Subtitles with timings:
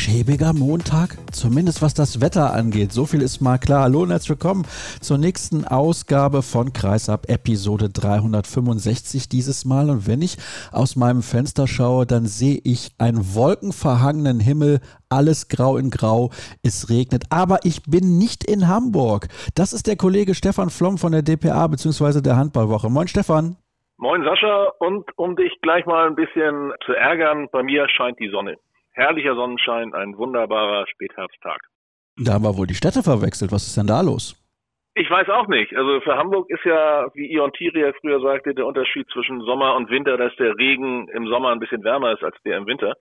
[0.00, 2.90] schäbiger Montag, zumindest was das Wetter angeht.
[2.90, 3.82] So viel ist mal klar.
[3.82, 4.64] Hallo und herzlich willkommen
[5.02, 9.90] zur nächsten Ausgabe von Kreisab, Episode 365 dieses Mal.
[9.90, 10.38] Und wenn ich
[10.72, 16.30] aus meinem Fenster schaue, dann sehe ich einen wolkenverhangenen Himmel, alles grau in grau,
[16.62, 17.24] es regnet.
[17.28, 19.28] Aber ich bin nicht in Hamburg.
[19.54, 22.22] Das ist der Kollege Stefan Flom von der DPA bzw.
[22.22, 22.88] der Handballwoche.
[22.88, 23.56] Moin Stefan.
[23.98, 28.30] Moin Sascha und um dich gleich mal ein bisschen zu ärgern, bei mir scheint die
[28.30, 28.56] Sonne.
[28.92, 31.60] Herrlicher Sonnenschein, ein wunderbarer Spätherbsttag.
[32.16, 33.52] Da haben wir wohl die Städte verwechselt.
[33.52, 34.36] Was ist denn da los?
[34.94, 35.74] Ich weiß auch nicht.
[35.76, 39.88] Also für Hamburg ist ja, wie Ion Tiria früher sagte, der Unterschied zwischen Sommer und
[39.88, 42.94] Winter, dass der Regen im Sommer ein bisschen wärmer ist als der im Winter.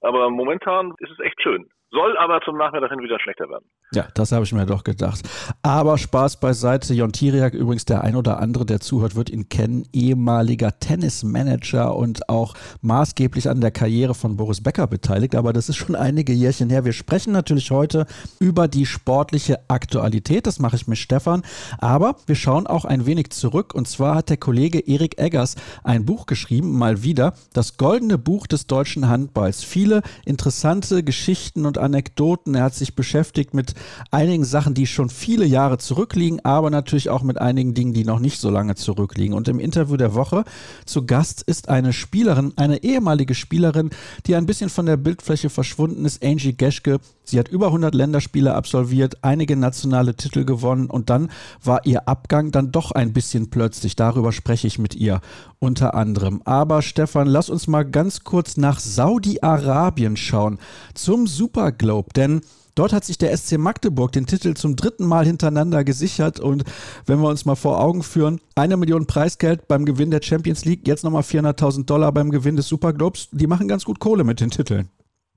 [0.00, 1.68] Aber momentan ist es echt schön.
[1.94, 3.66] Soll aber zum Nachmittag hin wieder schlechter werden.
[3.92, 5.20] Ja, das habe ich mir doch gedacht.
[5.62, 6.94] Aber Spaß beiseite.
[6.94, 9.86] Jon Tiriak, übrigens der ein oder andere, der zuhört, wird ihn kennen.
[9.92, 15.34] Ehemaliger Tennismanager und auch maßgeblich an der Karriere von Boris Becker beteiligt.
[15.34, 16.86] Aber das ist schon einige Jährchen her.
[16.86, 18.06] Wir sprechen natürlich heute
[18.40, 20.46] über die sportliche Aktualität.
[20.46, 21.42] Das mache ich mit Stefan.
[21.76, 23.74] Aber wir schauen auch ein wenig zurück.
[23.74, 27.34] Und zwar hat der Kollege Erik Eggers ein Buch geschrieben, mal wieder.
[27.52, 29.62] Das goldene Buch des deutschen Handballs.
[29.62, 32.54] Viele interessante Geschichten und Anekdoten.
[32.54, 33.74] Er hat sich beschäftigt mit
[34.10, 38.20] einigen Sachen, die schon viele Jahre zurückliegen, aber natürlich auch mit einigen Dingen, die noch
[38.20, 39.34] nicht so lange zurückliegen.
[39.34, 40.44] Und im Interview der Woche
[40.86, 43.90] zu Gast ist eine Spielerin, eine ehemalige Spielerin,
[44.26, 46.98] die ein bisschen von der Bildfläche verschwunden ist, Angie Geschke.
[47.24, 51.30] Sie hat über 100 Länderspiele absolviert, einige nationale Titel gewonnen und dann
[51.62, 53.96] war ihr Abgang dann doch ein bisschen plötzlich.
[53.96, 55.20] Darüber spreche ich mit ihr
[55.62, 56.42] unter anderem.
[56.44, 60.58] Aber Stefan, lass uns mal ganz kurz nach Saudi-Arabien schauen
[60.94, 62.42] zum Super Globe, denn
[62.74, 66.40] Dort hat sich der SC Magdeburg den Titel zum dritten Mal hintereinander gesichert.
[66.40, 66.64] Und
[67.06, 70.88] wenn wir uns mal vor Augen führen, eine Million Preisgeld beim Gewinn der Champions League,
[70.88, 74.48] jetzt nochmal 400.000 Dollar beim Gewinn des Superglobes, die machen ganz gut Kohle mit den
[74.48, 74.88] Titeln.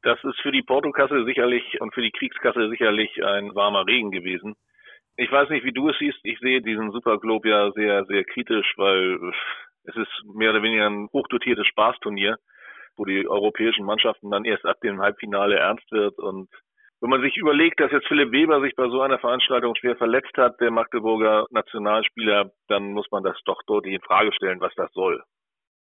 [0.04, 4.56] Das ist für die Portokasse sicherlich und für die Kriegskasse sicherlich ein warmer Regen gewesen.
[5.18, 6.20] Ich weiß nicht, wie du es siehst.
[6.24, 9.20] Ich sehe diesen Superglobe ja sehr, sehr kritisch, weil
[9.88, 12.38] es ist mehr oder weniger ein hochdotiertes Spaßturnier,
[12.98, 16.50] wo die europäischen Mannschaften dann erst ab dem Halbfinale ernst wird und
[17.02, 20.36] wenn man sich überlegt, dass jetzt Philipp Weber sich bei so einer Veranstaltung schwer verletzt
[20.38, 24.92] hat, der Magdeburger Nationalspieler, dann muss man das doch deutlich in Frage stellen, was das
[24.94, 25.22] soll.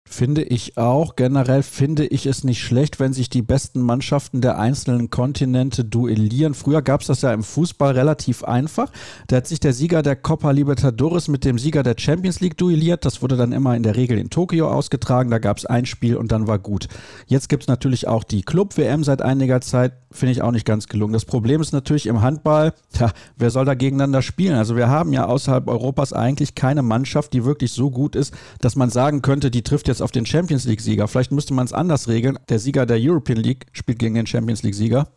[0.07, 1.17] Finde ich auch.
[1.17, 6.55] Generell finde ich es nicht schlecht, wenn sich die besten Mannschaften der einzelnen Kontinente duellieren.
[6.55, 8.93] Früher gab es das ja im Fußball relativ einfach.
[9.27, 13.05] Da hat sich der Sieger der Copa Libertadores mit dem Sieger der Champions League duelliert.
[13.05, 15.31] Das wurde dann immer in der Regel in Tokio ausgetragen.
[15.31, 16.87] Da gab es ein Spiel und dann war gut.
[17.27, 19.95] Jetzt gibt es natürlich auch die Club-WM seit einiger Zeit.
[20.15, 21.13] Finde ich auch nicht ganz gelungen.
[21.13, 24.55] Das Problem ist natürlich im Handball, ja, wer soll da gegeneinander spielen?
[24.55, 28.33] Also wir haben ja außerhalb Europas eigentlich keine Mannschaft, die wirklich so gut ist,
[28.63, 31.09] dass man sagen könnte, die trifft jetzt auf den Champions League-Sieger.
[31.09, 32.39] Vielleicht müsste man es anders regeln.
[32.49, 35.09] Der Sieger der European League spielt gegen den Champions League-Sieger.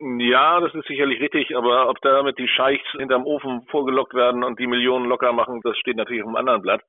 [0.00, 4.58] Ja, das ist sicherlich richtig, aber ob damit die Scheichs hinterm Ofen vorgelockt werden und
[4.58, 6.82] die Millionen locker machen, das steht natürlich auf einem anderen Blatt.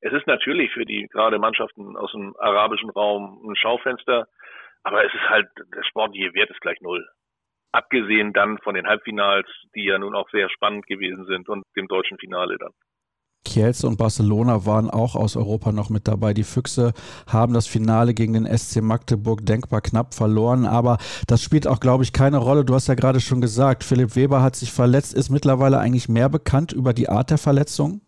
[0.00, 4.26] Es ist natürlich für die gerade Mannschaften aus dem arabischen Raum ein Schaufenster,
[4.82, 7.06] aber es ist halt, der sportliche Wert ist gleich null.
[7.72, 11.88] Abgesehen dann von den Halbfinals, die ja nun auch sehr spannend gewesen sind und dem
[11.88, 12.72] deutschen Finale dann.
[13.44, 16.32] Kielce und Barcelona waren auch aus Europa noch mit dabei.
[16.32, 16.92] Die Füchse
[17.26, 22.04] haben das Finale gegen den SC Magdeburg denkbar knapp verloren, aber das spielt auch, glaube
[22.04, 22.64] ich, keine Rolle.
[22.64, 25.14] Du hast ja gerade schon gesagt, Philipp Weber hat sich verletzt.
[25.14, 28.00] Ist mittlerweile eigentlich mehr bekannt über die Art der Verletzung?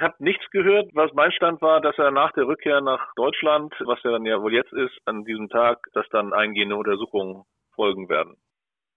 [0.00, 0.90] Ich habe nichts gehört.
[0.94, 4.40] Was mein Stand war, dass er nach der Rückkehr nach Deutschland, was er dann ja
[4.40, 7.42] wohl jetzt ist, an diesem Tag, dass dann eingehende Untersuchungen
[7.74, 8.36] folgen werden.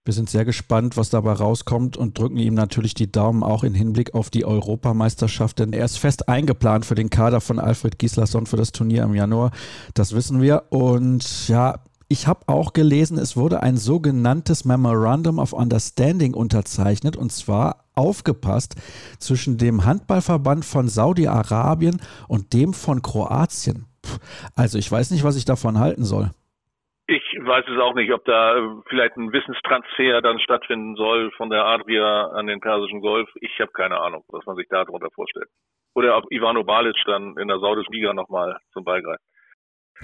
[0.06, 3.74] Wir sind sehr gespannt, was dabei rauskommt und drücken ihm natürlich die Daumen auch in
[3.74, 8.46] Hinblick auf die Europameisterschaft, denn er ist fest eingeplant für den Kader von Alfred Gislason
[8.46, 9.52] für das Turnier im Januar.
[9.96, 10.64] Das wissen wir.
[10.70, 11.84] Und ja,
[12.14, 18.76] ich habe auch gelesen, es wurde ein sogenanntes Memorandum of Understanding unterzeichnet und zwar aufgepasst
[19.20, 22.00] zwischen dem Handballverband von Saudi-Arabien
[22.30, 23.88] und dem von Kroatien.
[24.56, 26.30] Also ich weiß nicht, was ich davon halten soll.
[27.08, 31.66] Ich weiß es auch nicht, ob da vielleicht ein Wissenstransfer dann stattfinden soll von der
[31.66, 33.28] Adria an den Persischen Golf.
[33.42, 35.50] Ich habe keine Ahnung, was man sich da darunter vorstellt.
[35.96, 39.24] Oder ob Ivano Balic dann in der saudischen Liga nochmal zum Ball greift.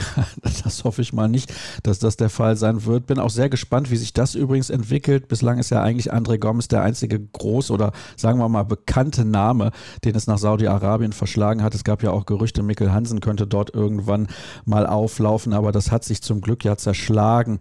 [0.64, 1.54] das hoffe ich mal nicht,
[1.84, 3.08] dass das der Fall sein wird.
[3.08, 5.28] Bin auch sehr gespannt, wie sich das übrigens entwickelt.
[5.28, 9.72] Bislang ist ja eigentlich André Gomes der einzige groß oder sagen wir mal bekannte Name,
[10.04, 11.76] den es nach Saudi-Arabien verschlagen hat.
[11.76, 14.28] Es gab ja auch Gerüchte, Mikkel Hansen könnte dort irgendwann
[14.66, 17.60] mal auflaufen, aber das hat sich zum Glück ja zerschlagen.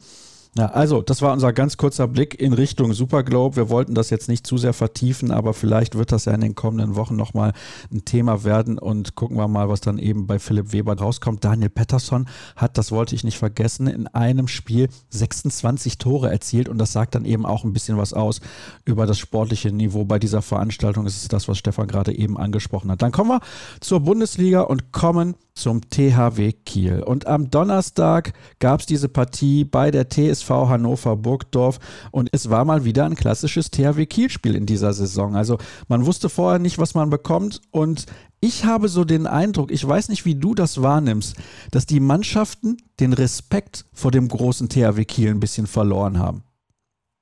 [0.58, 3.55] Ja, also, das war unser ganz kurzer Blick in Richtung Superglobe.
[3.55, 6.56] Wir wollten das jetzt nicht zu sehr vertiefen, aber vielleicht wird das ja in den
[6.56, 7.52] kommenden Wochen nochmal
[7.93, 11.44] ein Thema werden und gucken wir mal, was dann eben bei Philipp Weber rauskommt.
[11.44, 12.26] Daniel Pettersson
[12.56, 17.14] hat, das wollte ich nicht vergessen, in einem Spiel 26 Tore erzielt und das sagt
[17.14, 18.40] dann eben auch ein bisschen was aus
[18.84, 21.04] über das sportliche Niveau bei dieser Veranstaltung.
[21.04, 23.00] Das ist das, was Stefan gerade eben angesprochen hat.
[23.00, 23.40] Dann kommen wir
[23.78, 27.02] zur Bundesliga und kommen zum THW Kiel.
[27.02, 31.79] Und am Donnerstag gab es diese Partie bei der TSV Hannover Burgdorf
[32.11, 35.37] und es war mal wieder ein klassisches THW Kiel-Spiel in dieser Saison.
[35.37, 35.59] Also
[35.89, 38.06] man wusste vorher nicht, was man bekommt und
[38.41, 41.37] ich habe so den Eindruck, ich weiß nicht, wie du das wahrnimmst,
[41.73, 46.45] dass die Mannschaften den Respekt vor dem großen THW Kiel ein bisschen verloren haben.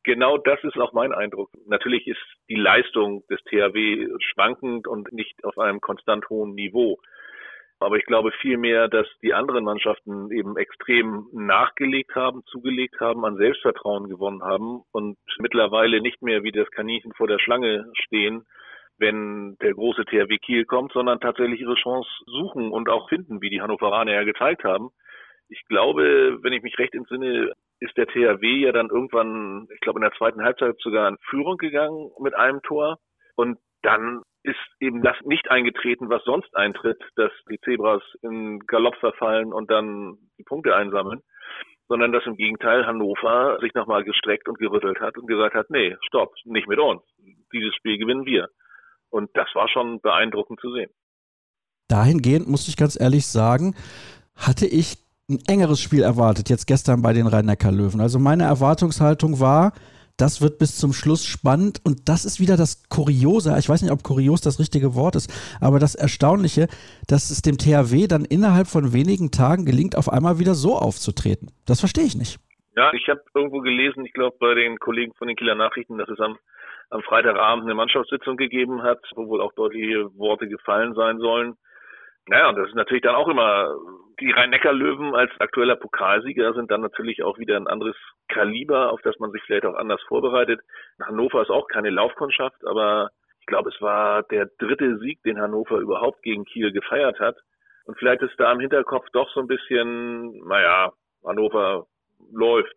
[0.05, 1.51] Genau das ist auch mein Eindruck.
[1.67, 6.99] Natürlich ist die Leistung des THW schwankend und nicht auf einem konstant hohen Niveau.
[7.79, 13.37] Aber ich glaube vielmehr, dass die anderen Mannschaften eben extrem nachgelegt haben, zugelegt haben, an
[13.37, 18.47] Selbstvertrauen gewonnen haben und mittlerweile nicht mehr wie das Kaninchen vor der Schlange stehen,
[18.99, 23.51] wenn der große THW Kiel kommt, sondern tatsächlich ihre Chance suchen und auch finden, wie
[23.51, 24.89] die Hannoveraner ja gezeigt haben.
[25.49, 29.99] Ich glaube, wenn ich mich recht entsinne, ist der THW ja dann irgendwann, ich glaube
[29.99, 32.99] in der zweiten Halbzeit sogar in Führung gegangen mit einem Tor.
[33.37, 38.97] Und dann ist eben das nicht eingetreten, was sonst eintritt, dass die Zebras in Galopp
[38.97, 41.21] verfallen und dann die Punkte einsammeln,
[41.89, 45.97] sondern dass im Gegenteil Hannover sich nochmal gestreckt und gerüttelt hat und gesagt hat, nee,
[46.07, 47.03] stopp, nicht mit uns.
[47.53, 48.49] Dieses Spiel gewinnen wir.
[49.11, 50.91] Und das war schon beeindruckend zu sehen.
[51.89, 53.75] Dahingehend muss ich ganz ehrlich sagen,
[54.35, 54.97] hatte ich
[55.29, 58.01] ein engeres Spiel erwartet, jetzt gestern bei den Rhein-Neckar-Löwen.
[58.01, 59.73] Also meine Erwartungshaltung war,
[60.17, 63.55] das wird bis zum Schluss spannend und das ist wieder das Kuriose.
[63.59, 65.31] Ich weiß nicht, ob kurios das richtige Wort ist,
[65.61, 66.69] aber das Erstaunliche,
[67.09, 71.51] dass es dem THW dann innerhalb von wenigen Tagen gelingt, auf einmal wieder so aufzutreten.
[71.67, 72.39] Das verstehe ich nicht.
[72.77, 76.09] Ja, ich habe irgendwo gelesen, ich glaube bei den Kollegen von den Kieler Nachrichten, dass
[76.09, 76.39] es am,
[76.91, 81.57] am Freitagabend eine Mannschaftssitzung gegeben hat, wo wohl auch deutliche Worte gefallen sein sollen.
[82.29, 83.75] Naja, und das ist natürlich dann auch immer,
[84.21, 87.97] die Rhein-Neckar-Löwen als aktueller Pokalsieger sind dann natürlich auch wieder ein anderes
[88.29, 90.61] Kaliber, auf das man sich vielleicht auch anders vorbereitet.
[91.01, 95.79] Hannover ist auch keine Laufkundschaft, aber ich glaube, es war der dritte Sieg, den Hannover
[95.79, 97.37] überhaupt gegen Kiel gefeiert hat.
[97.85, 100.93] Und vielleicht ist da im Hinterkopf doch so ein bisschen, naja,
[101.25, 101.87] Hannover
[102.33, 102.75] läuft.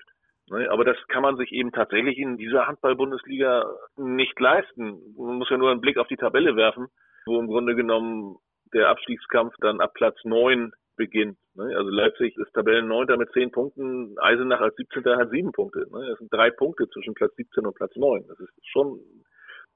[0.50, 0.69] Ne?
[0.69, 3.66] Aber das kann man sich eben tatsächlich in dieser Handball-Bundesliga
[3.98, 5.16] nicht leisten.
[5.18, 6.88] Man muss ja nur einen Blick auf die Tabelle werfen,
[7.25, 8.38] wo im Grunde genommen
[8.74, 11.38] der Abstiegskampf dann ab Platz neun beginnt.
[11.56, 11.75] Ne?
[11.75, 15.04] Also Leipzig ist Tabellenneunter mit zehn Punkten, Eisenach als 17.
[15.18, 15.88] hat sieben Punkte.
[15.92, 16.07] Ne?
[16.10, 18.25] Das sind drei Punkte zwischen Platz 17 und Platz neun.
[18.27, 19.00] Das ist schon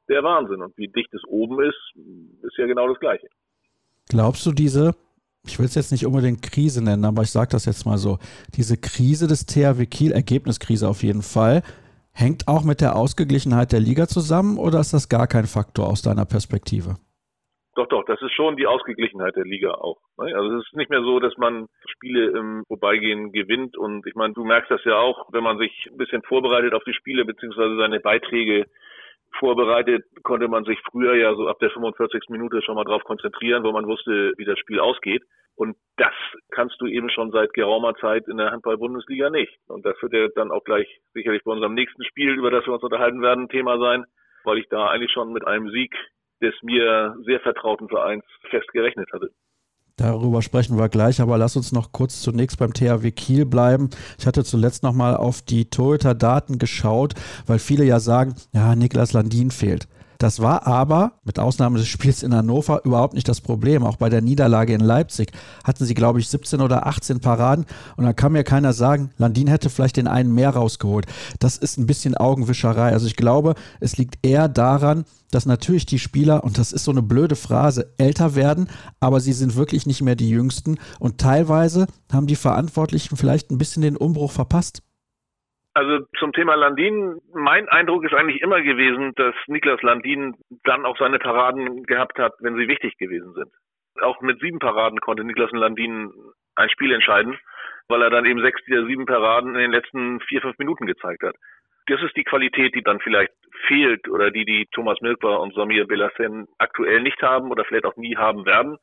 [0.10, 0.62] der Wahnsinn.
[0.62, 1.94] Und wie dicht es oben ist,
[2.44, 3.28] ist ja genau das Gleiche.
[4.10, 4.92] Glaubst du, diese,
[5.46, 8.20] ich will es jetzt nicht unbedingt Krise nennen, aber ich sage das jetzt mal so,
[8.56, 11.64] diese Krise des THW Kiel, Ergebniskrise auf jeden Fall,
[12.12, 16.02] hängt auch mit der Ausgeglichenheit der Liga zusammen oder ist das gar kein Faktor aus
[16.02, 16.98] deiner Perspektive?
[17.76, 19.98] Doch, doch, das ist schon die Ausgeglichenheit der Liga auch.
[20.20, 20.36] Ne?
[20.36, 24.34] Also es ist nicht mehr so, dass man Spiele im Vorbeigehen gewinnt und ich meine,
[24.34, 27.76] du merkst das ja auch, wenn man sich ein bisschen vorbereitet auf die Spiele beziehungsweise
[27.78, 28.68] seine Beiträge
[29.40, 32.30] vorbereitet, konnte man sich früher ja so ab der 45.
[32.30, 35.24] Minute schon mal drauf konzentrieren, wo man wusste, wie das Spiel ausgeht.
[35.56, 36.14] Und das
[36.52, 39.56] kannst du eben schon seit geraumer Zeit in der Handball-Bundesliga nicht.
[39.68, 42.74] Und das wird ja dann auch gleich sicherlich bei unserem nächsten Spiel, über das wir
[42.74, 44.06] uns unterhalten werden, Thema sein,
[44.44, 45.96] weil ich da eigentlich schon mit einem Sieg
[46.42, 49.30] des mir sehr vertrauten Vereins fest gerechnet hatte.
[49.96, 53.92] Darüber sprechen wir gleich, aber lass uns noch kurz zunächst beim THW Kiel bleiben.
[54.18, 57.14] Ich hatte zuletzt noch mal auf die Toyota-Daten geschaut,
[57.46, 59.88] weil viele ja sagen, ja, Niklas Landin fehlt.
[60.24, 63.84] Das war aber, mit Ausnahme des Spiels in Hannover, überhaupt nicht das Problem.
[63.84, 65.34] Auch bei der Niederlage in Leipzig
[65.66, 67.66] hatten sie, glaube ich, 17 oder 18 Paraden.
[67.98, 71.08] Und da kann mir keiner sagen, Landin hätte vielleicht den einen mehr rausgeholt.
[71.40, 72.94] Das ist ein bisschen Augenwischerei.
[72.94, 76.92] Also ich glaube, es liegt eher daran, dass natürlich die Spieler, und das ist so
[76.92, 78.70] eine blöde Phrase, älter werden,
[79.02, 80.78] aber sie sind wirklich nicht mehr die Jüngsten.
[81.00, 84.84] Und teilweise haben die Verantwortlichen vielleicht ein bisschen den Umbruch verpasst.
[85.76, 90.98] Also zum Thema Landin, mein Eindruck ist eigentlich immer gewesen, dass Niklas Landin dann auch
[90.98, 93.52] seine Paraden gehabt hat, wenn sie wichtig gewesen sind.
[94.02, 96.12] Auch mit sieben Paraden konnte Niklas Landin
[96.56, 97.40] ein Spiel entscheiden,
[97.88, 101.24] weil er dann eben sechs dieser sieben Paraden in den letzten vier, fünf Minuten gezeigt
[101.24, 101.36] hat.
[101.88, 103.34] Das ist die Qualität, die dann vielleicht
[103.68, 107.98] fehlt oder die die Thomas Milkwer und Samir Belassen aktuell nicht haben oder vielleicht auch
[107.98, 108.78] nie haben werden.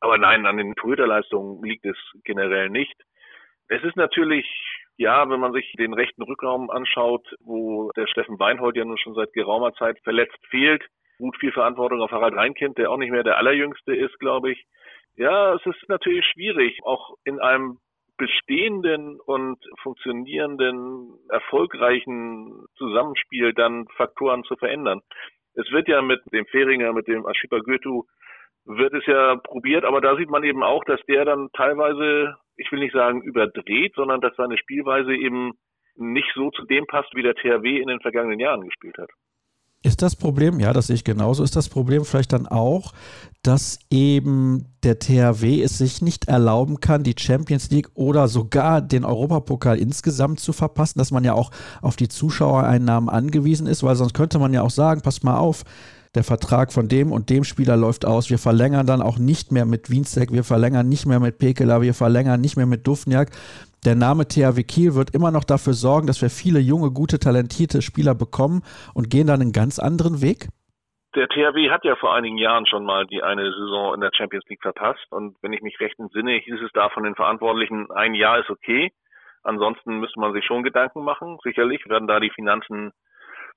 [0.00, 2.96] Aber nein, an den Torhüterleistungen liegt es generell nicht.
[3.68, 4.46] Es ist natürlich,
[4.96, 9.14] ja, wenn man sich den rechten Rückraum anschaut, wo der Steffen Weinhold ja nun schon
[9.14, 10.82] seit geraumer Zeit verletzt fehlt,
[11.18, 14.64] gut viel Verantwortung auf Harald Reinkind, der auch nicht mehr der allerjüngste ist, glaube ich.
[15.16, 17.78] Ja, es ist natürlich schwierig, auch in einem
[18.16, 25.00] bestehenden und funktionierenden, erfolgreichen Zusammenspiel dann Faktoren zu verändern.
[25.54, 28.02] Es wird ja mit dem Feringer, mit dem Ashipa Goethe,
[28.64, 32.70] wird es ja probiert, aber da sieht man eben auch, dass der dann teilweise, ich
[32.70, 35.52] will nicht sagen überdreht, sondern dass seine Spielweise eben
[35.96, 39.10] nicht so zu dem passt, wie der THW in den vergangenen Jahren gespielt hat.
[39.84, 42.92] Ist das Problem, ja, das sehe ich genauso, ist das Problem vielleicht dann auch,
[43.42, 49.04] dass eben der THW es sich nicht erlauben kann, die Champions League oder sogar den
[49.04, 51.50] Europapokal insgesamt zu verpassen, dass man ja auch
[51.80, 55.64] auf die Zuschauereinnahmen angewiesen ist, weil sonst könnte man ja auch sagen, pass mal auf,
[56.14, 58.28] der Vertrag von dem und dem Spieler läuft aus.
[58.28, 61.94] Wir verlängern dann auch nicht mehr mit Wienzek, wir verlängern nicht mehr mit Pekela, wir
[61.94, 63.30] verlängern nicht mehr mit Dufniak.
[63.84, 67.82] Der Name THW Kiel wird immer noch dafür sorgen, dass wir viele junge, gute, talentierte
[67.82, 68.62] Spieler bekommen
[68.94, 70.48] und gehen dann einen ganz anderen Weg?
[71.14, 74.44] Der THW hat ja vor einigen Jahren schon mal die eine Saison in der Champions
[74.48, 75.06] League verpasst.
[75.10, 78.48] Und wenn ich mich recht entsinne, hieß es da von den Verantwortlichen, ein Jahr ist
[78.48, 78.92] okay.
[79.42, 81.38] Ansonsten müsste man sich schon Gedanken machen.
[81.42, 82.92] Sicherlich werden da die Finanzen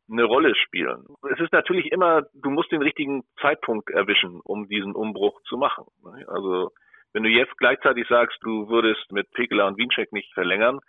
[0.10, 1.06] eine Rolle spielen.
[1.32, 5.86] Es ist natürlich immer, du musst den richtigen Zeitpunkt erwischen, um diesen Umbruch zu machen.
[6.28, 6.72] Also
[7.14, 10.80] wenn du jetzt gleichzeitig sagst, du würdest mit Pekela und Wiencheck nicht verlängern,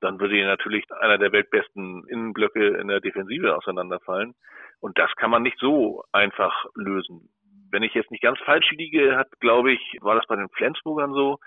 [0.00, 4.34] dann würde dir natürlich einer der weltbesten Innenblöcke in der Defensive auseinanderfallen.
[4.80, 7.30] Und das kann man nicht so einfach lösen.
[7.70, 11.12] Wenn ich jetzt nicht ganz falsch liege, hat, glaube ich, war das bei den Flensburgern
[11.12, 11.38] so,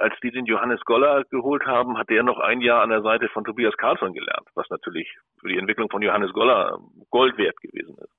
[0.00, 3.28] als die den Johannes Goller geholt haben, hat der noch ein Jahr an der Seite
[3.28, 5.08] von Tobias Karlsson gelernt, was natürlich
[5.40, 6.78] für die Entwicklung von Johannes Goller
[7.10, 8.16] Gold wert gewesen ist.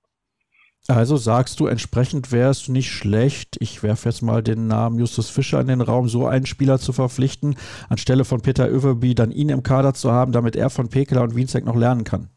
[0.89, 5.29] Also sagst du, entsprechend wäre es nicht schlecht, ich werfe jetzt mal den Namen Justus
[5.29, 7.57] Fischer in den Raum, so einen Spieler zu verpflichten,
[7.89, 11.36] anstelle von Peter Överby dann ihn im Kader zu haben, damit er von Pekela und
[11.36, 12.29] Wienzek noch lernen kann.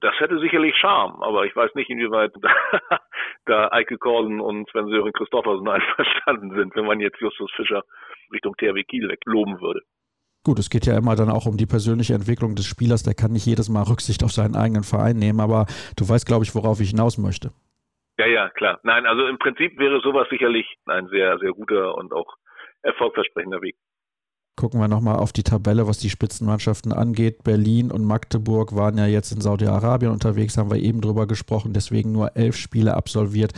[0.00, 2.32] Das hätte sicherlich Charme, aber ich weiß nicht, inwieweit
[3.46, 7.82] da, Eike Korsen und Sven-Sören Christoffersen einverstanden sind, wenn man jetzt Justus Fischer
[8.32, 9.80] Richtung THW Kiel wegloben würde.
[10.44, 13.02] Gut, es geht ja immer dann auch um die persönliche Entwicklung des Spielers.
[13.02, 16.44] Der kann nicht jedes Mal Rücksicht auf seinen eigenen Verein nehmen, aber du weißt, glaube
[16.44, 17.50] ich, worauf ich hinaus möchte.
[18.18, 18.78] Ja, ja, klar.
[18.82, 22.36] Nein, also im Prinzip wäre sowas sicherlich ein sehr, sehr guter und auch
[22.82, 23.76] erfolgversprechender Weg.
[24.56, 27.42] Gucken wir nochmal auf die Tabelle, was die Spitzenmannschaften angeht.
[27.42, 32.12] Berlin und Magdeburg waren ja jetzt in Saudi-Arabien unterwegs, haben wir eben drüber gesprochen, deswegen
[32.12, 33.52] nur elf Spiele absolviert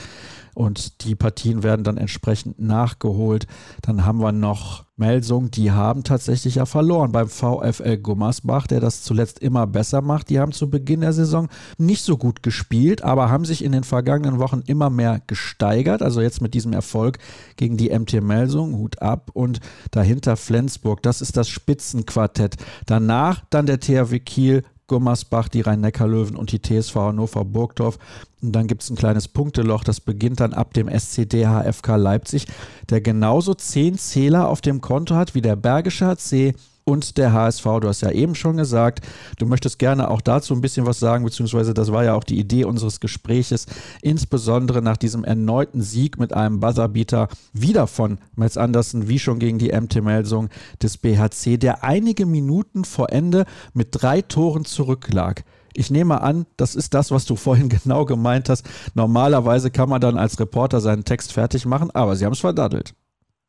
[0.56, 3.46] und die Partien werden dann entsprechend nachgeholt.
[3.82, 9.02] Dann haben wir noch Melsung, die haben tatsächlich ja verloren beim VfL Gummersbach, der das
[9.02, 10.30] zuletzt immer besser macht.
[10.30, 13.84] Die haben zu Beginn der Saison nicht so gut gespielt, aber haben sich in den
[13.84, 16.00] vergangenen Wochen immer mehr gesteigert.
[16.00, 17.18] Also jetzt mit diesem Erfolg
[17.56, 19.60] gegen die MT Melsung, Hut ab und
[19.90, 21.02] dahinter Flensburg.
[21.02, 22.56] Das ist das Spitzenquartett.
[22.86, 27.98] Danach dann der THW Kiel, Gummersbach, die Rhein-Neckar-Löwen und die TSV Hannover Burgdorf.
[28.42, 32.46] Und dann gibt es ein kleines Punkteloch, das beginnt dann ab dem SCD HFK Leipzig,
[32.90, 36.54] der genauso zehn Zähler auf dem Konto hat wie der Bergische HC
[36.86, 37.64] und der HSV.
[37.80, 39.04] Du hast ja eben schon gesagt,
[39.38, 42.38] du möchtest gerne auch dazu ein bisschen was sagen, beziehungsweise das war ja auch die
[42.38, 43.66] Idee unseres Gespräches,
[44.02, 49.58] insbesondere nach diesem erneuten Sieg mit einem Buzzerbeater wieder von Metz Andersen, wie schon gegen
[49.58, 50.48] die MT Melsung
[50.80, 55.44] des BHC, der einige Minuten vor Ende mit drei Toren zurücklag.
[55.74, 58.64] Ich nehme an, das ist das, was du vorhin genau gemeint hast.
[58.94, 62.94] Normalerweise kann man dann als Reporter seinen Text fertig machen, aber sie haben es verdaddelt.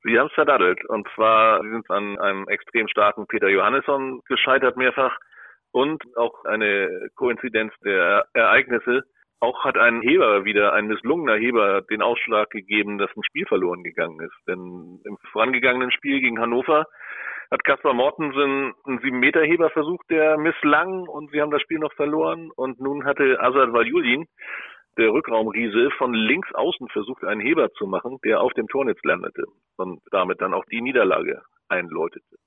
[0.08, 0.84] Sie haben es verdaddelt.
[0.86, 5.18] Und zwar, sie sind an einem extrem starken Peter Johannesson gescheitert mehrfach.
[5.72, 9.04] Und auch eine Koinzidenz der Ereignisse.
[9.40, 13.84] Auch hat ein Heber wieder, ein misslungener Heber, den Ausschlag gegeben, dass ein Spiel verloren
[13.84, 14.48] gegangen ist.
[14.48, 16.86] Denn im vorangegangenen Spiel gegen Hannover
[17.52, 22.50] hat Kaspar Mortensen einen 7-Meter-Heber versucht, der misslang und sie haben das Spiel noch verloren.
[22.56, 24.26] Und nun hatte Azad Valjulin
[24.98, 29.44] der Rückraumriese von links außen versucht, einen Heber zu machen, der auf dem Tornetz landete
[29.78, 32.38] und damit dann auch die Niederlage einläutete.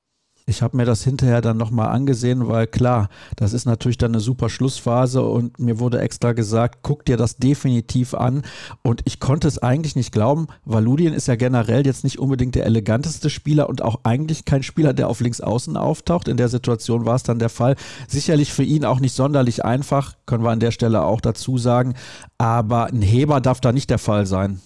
[0.47, 4.21] Ich habe mir das hinterher dann nochmal angesehen, weil klar, das ist natürlich dann eine
[4.21, 8.43] super Schlussphase und mir wurde extra gesagt, guck dir das definitiv an.
[8.83, 10.49] Und ich konnte es eigentlich nicht glauben.
[10.65, 14.93] Valudien ist ja generell jetzt nicht unbedingt der eleganteste Spieler und auch eigentlich kein Spieler,
[14.93, 16.27] der auf links außen auftaucht.
[16.27, 17.77] In der Situation war es dann der Fall.
[18.09, 21.95] Sicherlich für ihn auch nicht sonderlich einfach, können wir an der Stelle auch dazu sagen.
[22.39, 24.61] Aber ein Heber darf da nicht der Fall sein.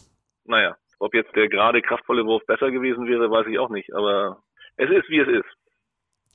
[0.47, 3.95] Naja, ob jetzt der gerade kraftvolle Wurf besser gewesen wäre, weiß ich auch nicht.
[3.95, 4.39] Aber
[4.77, 5.64] es ist, wie es ist.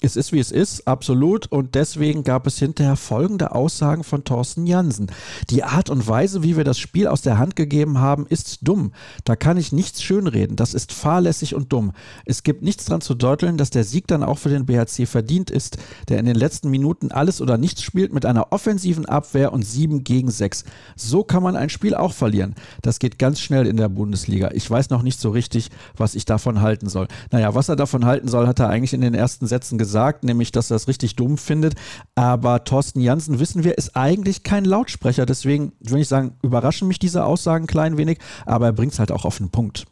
[0.01, 1.48] Es ist wie es ist, absolut.
[1.48, 5.12] Und deswegen gab es hinterher folgende Aussagen von Thorsten Jansen.
[5.50, 8.94] Die Art und Weise, wie wir das Spiel aus der Hand gegeben haben, ist dumm.
[9.25, 10.56] Da kann ich nichts schönreden.
[10.56, 11.91] Das ist fahrlässig und dumm.
[12.24, 15.51] Es gibt nichts dran zu deuteln, dass der Sieg dann auch für den BHC verdient
[15.51, 15.77] ist,
[16.08, 20.06] der in den letzten Minuten alles oder nichts spielt mit einer offensiven Abwehr und 7
[20.06, 20.63] gegen 6.
[20.96, 22.56] So kann man ein Spiel auch verlieren.
[22.82, 24.51] Das geht ganz schnell in der Bundesliga.
[24.53, 27.10] Ich weiß noch nicht so richtig, was ich davon halten soll.
[27.32, 30.24] Naja, was er davon halten soll, hat er eigentlich in den ersten Sätzen gesagt gesagt,
[30.24, 31.74] nämlich, dass er es richtig dumm findet.
[32.15, 35.25] Aber Thorsten Janssen, wissen wir, ist eigentlich kein Lautsprecher.
[35.25, 39.00] Deswegen würde ich sagen, überraschen mich diese Aussagen ein klein wenig, aber er bringt es
[39.00, 39.86] halt auch auf den Punkt.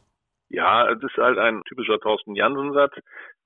[0.50, 2.94] Ja, es ist halt ein typischer Thorsten Janssen-Satz.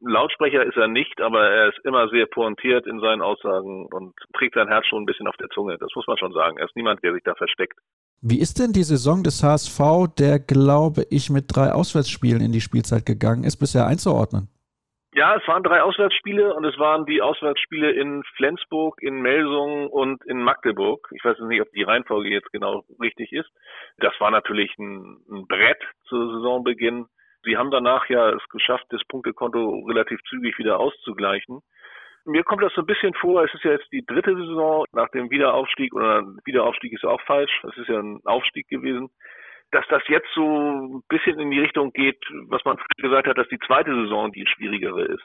[0.01, 4.55] Lautsprecher ist er nicht, aber er ist immer sehr pointiert in seinen Aussagen und trägt
[4.55, 5.77] sein Herz schon ein bisschen auf der Zunge.
[5.79, 6.57] Das muss man schon sagen.
[6.57, 7.79] Er ist niemand, der sich da versteckt.
[8.21, 9.79] Wie ist denn die Saison des HSV,
[10.19, 14.47] der, glaube ich, mit drei Auswärtsspielen in die Spielzeit gegangen ist, bisher einzuordnen?
[15.13, 20.23] Ja, es waren drei Auswärtsspiele und es waren die Auswärtsspiele in Flensburg, in Melsungen und
[20.25, 21.09] in Magdeburg.
[21.11, 23.49] Ich weiß nicht, ob die Reihenfolge jetzt genau richtig ist.
[23.97, 27.07] Das war natürlich ein, ein Brett zu Saisonbeginn.
[27.43, 31.59] Sie haben danach ja es geschafft, das Punktekonto relativ zügig wieder auszugleichen.
[32.23, 35.09] Mir kommt das so ein bisschen vor, es ist ja jetzt die dritte Saison nach
[35.09, 37.51] dem Wiederaufstieg oder Wiederaufstieg ist auch falsch.
[37.69, 39.09] Es ist ja ein Aufstieg gewesen
[39.71, 43.47] dass das jetzt so ein bisschen in die Richtung geht, was man gesagt hat, dass
[43.47, 45.23] die zweite Saison die schwierigere ist.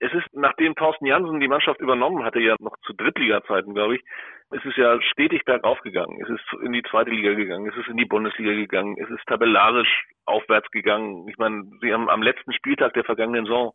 [0.00, 4.02] Es ist, nachdem Thorsten Jansen die Mannschaft übernommen hatte, ja noch zu Drittliga-Zeiten, glaube ich,
[4.50, 6.20] es ist ja stetig bergauf gegangen.
[6.22, 9.24] Es ist in die zweite Liga gegangen, es ist in die Bundesliga gegangen, es ist
[9.26, 11.28] tabellarisch aufwärts gegangen.
[11.28, 13.72] Ich meine, sie haben am letzten Spieltag der vergangenen Saison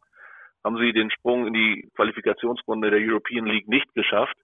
[0.63, 4.35] haben sie den Sprung in die Qualifikationsrunde der European League nicht geschafft.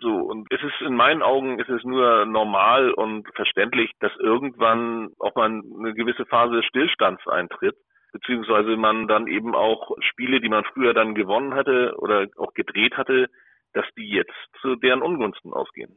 [0.00, 5.10] So, und es ist in meinen Augen ist es nur normal und verständlich, dass irgendwann
[5.18, 7.76] auch mal eine gewisse Phase des Stillstands eintritt,
[8.12, 12.96] beziehungsweise man dann eben auch Spiele, die man früher dann gewonnen hatte oder auch gedreht
[12.96, 13.28] hatte,
[13.72, 15.96] dass die jetzt zu deren Ungunsten ausgehen.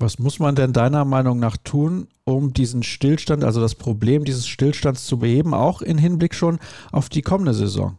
[0.00, 4.46] Was muss man denn deiner Meinung nach tun, um diesen Stillstand, also das Problem dieses
[4.46, 6.60] Stillstands zu beheben, auch in Hinblick schon
[6.92, 7.98] auf die kommende Saison?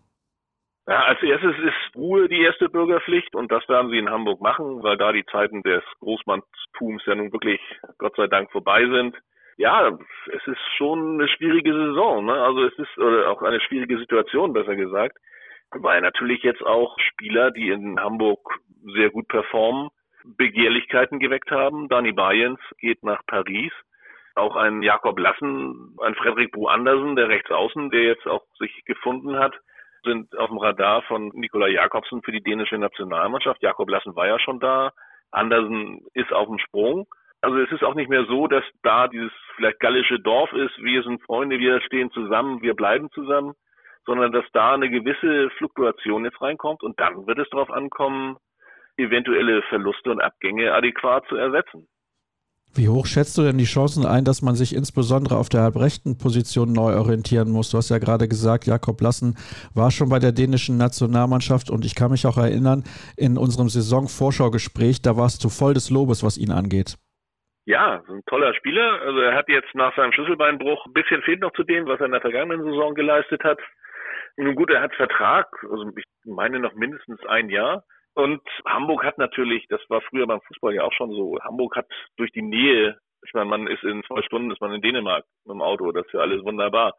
[0.89, 4.81] Ja, als erstes ist Ruhe die erste Bürgerpflicht und das werden sie in Hamburg machen,
[4.81, 7.61] weil da die Zeiten des Großmannstums ja nun wirklich
[7.99, 9.15] Gott sei Dank vorbei sind.
[9.57, 9.95] Ja,
[10.33, 12.33] es ist schon eine schwierige Saison, ne?
[12.33, 15.15] Also es ist oder auch eine schwierige Situation, besser gesagt,
[15.69, 18.39] weil natürlich jetzt auch Spieler, die in Hamburg
[18.95, 19.89] sehr gut performen,
[20.23, 21.87] Begehrlichkeiten geweckt haben.
[21.87, 23.73] Dani Bayens geht nach Paris.
[24.33, 29.37] Auch ein Jakob Lassen, ein Frederik Bu Andersen, der Rechtsaußen, der jetzt auch sich gefunden
[29.37, 29.53] hat,
[30.03, 33.61] sind auf dem Radar von Nikola Jakobsen für die dänische Nationalmannschaft.
[33.61, 34.91] Jakob Lassen war ja schon da.
[35.31, 37.07] Andersen ist auf dem Sprung.
[37.41, 41.03] Also es ist auch nicht mehr so, dass da dieses vielleicht gallische Dorf ist, wir
[41.03, 43.53] sind Freunde, wir stehen zusammen, wir bleiben zusammen,
[44.05, 48.37] sondern dass da eine gewisse Fluktuation jetzt reinkommt und dann wird es darauf ankommen,
[48.97, 51.87] eventuelle Verluste und Abgänge adäquat zu ersetzen.
[52.75, 56.17] Wie hoch schätzt du denn die Chancen ein, dass man sich insbesondere auf der halbrechten
[56.17, 57.71] Position neu orientieren muss?
[57.71, 59.35] Du hast ja gerade gesagt, Jakob Lassen
[59.73, 62.83] war schon bei der dänischen Nationalmannschaft und ich kann mich auch erinnern,
[63.17, 66.95] in unserem Saisonvorschaugespräch, da warst du voll des Lobes, was ihn angeht.
[67.65, 69.01] Ja, ein toller Spieler.
[69.01, 72.07] Also er hat jetzt nach seinem Schlüsselbeinbruch ein bisschen fehlt noch zu dem, was er
[72.07, 73.59] in der vergangenen Saison geleistet hat.
[74.37, 77.83] Nun gut, er hat Vertrag, also ich meine noch mindestens ein Jahr.
[78.19, 81.87] Und Hamburg hat natürlich, das war früher beim Fußball ja auch schon so, Hamburg hat
[82.17, 85.53] durch die Nähe, ich meine, man ist in zwei Stunden, ist man in Dänemark mit
[85.53, 86.95] dem Auto, das ist ja alles wunderbar.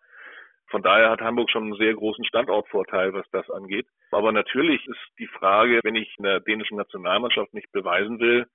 [0.71, 3.87] Von daher hat Hamburg schon einen sehr großen Standortvorteil, was das angeht.
[4.13, 8.47] Aber natürlich ist die Frage, wenn ich in der dänischen Nationalmannschaft nicht beweisen will,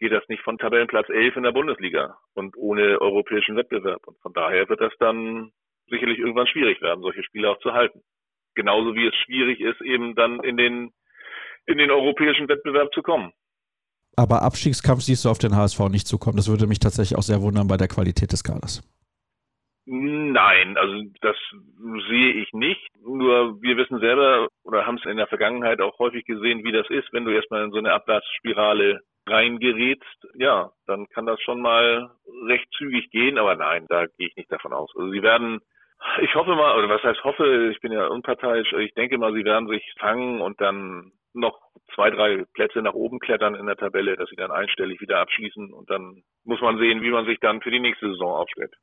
[0.00, 4.00] geht das nicht von Tabellenplatz 11 in der Bundesliga und ohne europäischen Wettbewerb.
[4.06, 5.52] Und von daher wird das dann
[5.88, 8.00] sicherlich irgendwann schwierig werden, solche Spiele auch zu halten.
[8.54, 10.94] Genauso wie es schwierig ist, eben dann in den
[11.66, 13.32] in den europäischen Wettbewerb zu kommen.
[14.16, 16.36] Aber Abstiegskampf siehst du auf den HSV nicht zukommen.
[16.36, 18.82] Das würde mich tatsächlich auch sehr wundern bei der Qualität des Kaders.
[19.86, 21.36] Nein, also das
[22.08, 22.80] sehe ich nicht.
[23.02, 26.88] Nur wir wissen selber oder haben es in der Vergangenheit auch häufig gesehen, wie das
[26.88, 30.26] ist, wenn du erstmal in so eine Abwärtsspirale reingerätst.
[30.34, 32.10] Ja, dann kann das schon mal
[32.46, 34.90] recht zügig gehen, aber nein, da gehe ich nicht davon aus.
[34.96, 35.60] Also sie werden,
[36.22, 39.44] ich hoffe mal, oder was heißt hoffe, ich bin ja unparteiisch, ich denke mal, sie
[39.44, 41.58] werden sich fangen und dann noch
[41.94, 45.72] zwei, drei Plätze nach oben klettern in der Tabelle, dass sie dann einstellig wieder abschließen
[45.72, 48.74] und dann muss man sehen, wie man sich dann für die nächste Saison aufstellt.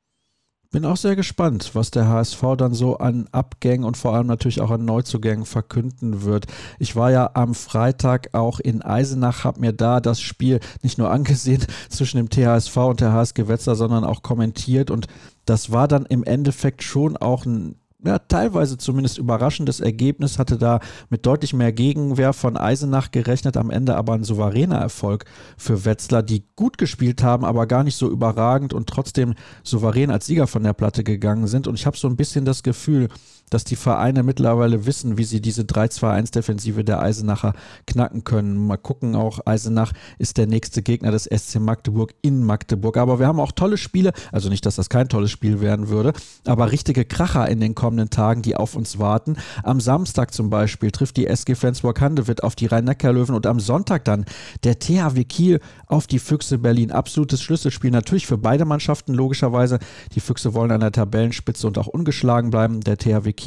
[0.73, 4.61] Bin auch sehr gespannt, was der HSV dann so an Abgängen und vor allem natürlich
[4.61, 6.45] auch an Neuzugängen verkünden wird.
[6.79, 11.11] Ich war ja am Freitag auch in Eisenach, habe mir da das Spiel nicht nur
[11.11, 11.59] angesehen
[11.89, 15.07] zwischen dem THSV und der HSG Wetzlar, sondern auch kommentiert und
[15.45, 20.79] das war dann im Endeffekt schon auch ein ja, teilweise zumindest überraschendes Ergebnis, hatte da
[21.09, 25.25] mit deutlich mehr Gegenwehr von Eisenach gerechnet, am Ende aber ein souveräner Erfolg
[25.57, 30.25] für Wetzlar, die gut gespielt haben, aber gar nicht so überragend und trotzdem souverän als
[30.25, 31.67] Sieger von der Platte gegangen sind.
[31.67, 33.09] Und ich habe so ein bisschen das Gefühl,
[33.51, 37.53] dass die Vereine mittlerweile wissen, wie sie diese 3-2-1-Defensive der Eisenacher
[37.85, 38.57] knacken können.
[38.65, 42.97] Mal gucken, auch Eisenach ist der nächste Gegner des SC Magdeburg in Magdeburg.
[42.97, 46.13] Aber wir haben auch tolle Spiele, also nicht, dass das kein tolles Spiel werden würde,
[46.45, 49.35] aber richtige Kracher in den kommenden Tagen, die auf uns warten.
[49.63, 54.25] Am Samstag zum Beispiel trifft die SG Flensburg-Handewitt auf die Rhein-Neckar-Löwen und am Sonntag dann
[54.63, 56.91] der THW Kiel auf die Füchse Berlin.
[56.91, 59.79] Absolutes Schlüsselspiel natürlich für beide Mannschaften, logischerweise.
[60.15, 62.79] Die Füchse wollen an der Tabellenspitze und auch ungeschlagen bleiben.
[62.79, 63.40] Der THW Kiel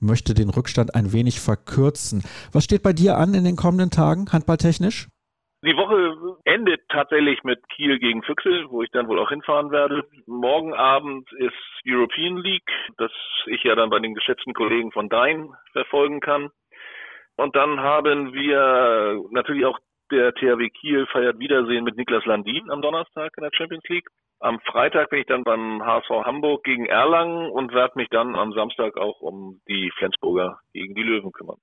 [0.00, 2.22] möchte den Rückstand ein wenig verkürzen.
[2.52, 5.08] Was steht bei dir an in den kommenden Tagen, handballtechnisch?
[5.64, 10.04] Die Woche endet tatsächlich mit Kiel gegen Füchse, wo ich dann wohl auch hinfahren werde.
[10.26, 11.54] Morgen Abend ist
[11.86, 13.12] European League, das
[13.46, 16.50] ich ja dann bei den geschätzten Kollegen von Dein verfolgen kann.
[17.36, 19.78] Und dann haben wir natürlich auch
[20.12, 24.08] der THW Kiel feiert Wiedersehen mit Niklas Landin am Donnerstag in der Champions League.
[24.40, 28.52] Am Freitag bin ich dann beim HSV Hamburg gegen Erlangen und werde mich dann am
[28.52, 31.58] Samstag auch um die Flensburger gegen die Löwen kümmern.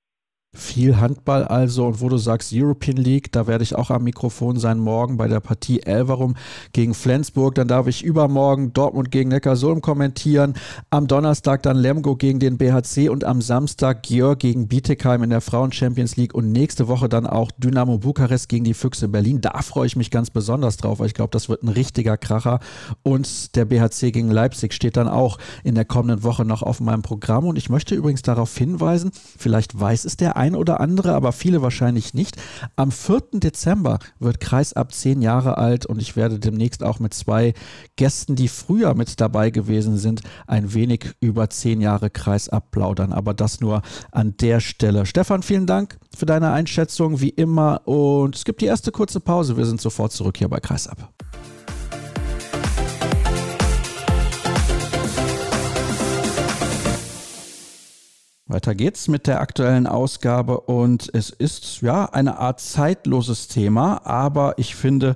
[0.56, 4.58] Viel Handball also und wo du sagst European League, da werde ich auch am Mikrofon
[4.58, 6.36] sein morgen bei der Partie Elverum
[6.74, 7.54] gegen Flensburg.
[7.54, 10.56] Dann darf ich übermorgen Dortmund gegen Neckarsulm kommentieren.
[10.90, 15.42] Am Donnerstag dann Lemgo gegen den BHC und am Samstag Georg gegen Bietigheim in der
[15.42, 19.42] Frauen Champions League und nächste Woche dann auch Dynamo Bukarest gegen die Füchse Berlin.
[19.42, 22.60] Da freue ich mich ganz besonders drauf, weil ich glaube, das wird ein richtiger Kracher.
[23.04, 27.04] Und der BHC gegen Leipzig steht dann auch in der kommenden Woche noch auf meinem
[27.04, 27.46] Programm.
[27.46, 31.62] Und ich möchte übrigens darauf hinweisen, vielleicht weiß es der ein oder andere, aber viele
[31.62, 32.38] wahrscheinlich nicht.
[32.75, 33.21] Am 4.
[33.34, 37.54] Dezember wird Kreis ab zehn Jahre alt und ich werde demnächst auch mit zwei
[37.97, 43.12] Gästen, die früher mit dabei gewesen sind, ein wenig über zehn Jahre Kreis abplaudern.
[43.12, 45.06] Aber das nur an der Stelle.
[45.06, 47.88] Stefan, vielen Dank für deine Einschätzung, wie immer.
[47.88, 49.58] Und es gibt die erste kurze Pause.
[49.58, 50.88] Wir sind sofort zurück hier bei Kreis
[58.50, 64.56] Weiter geht's mit der aktuellen Ausgabe und es ist ja eine Art zeitloses Thema, aber
[64.58, 65.16] ich finde,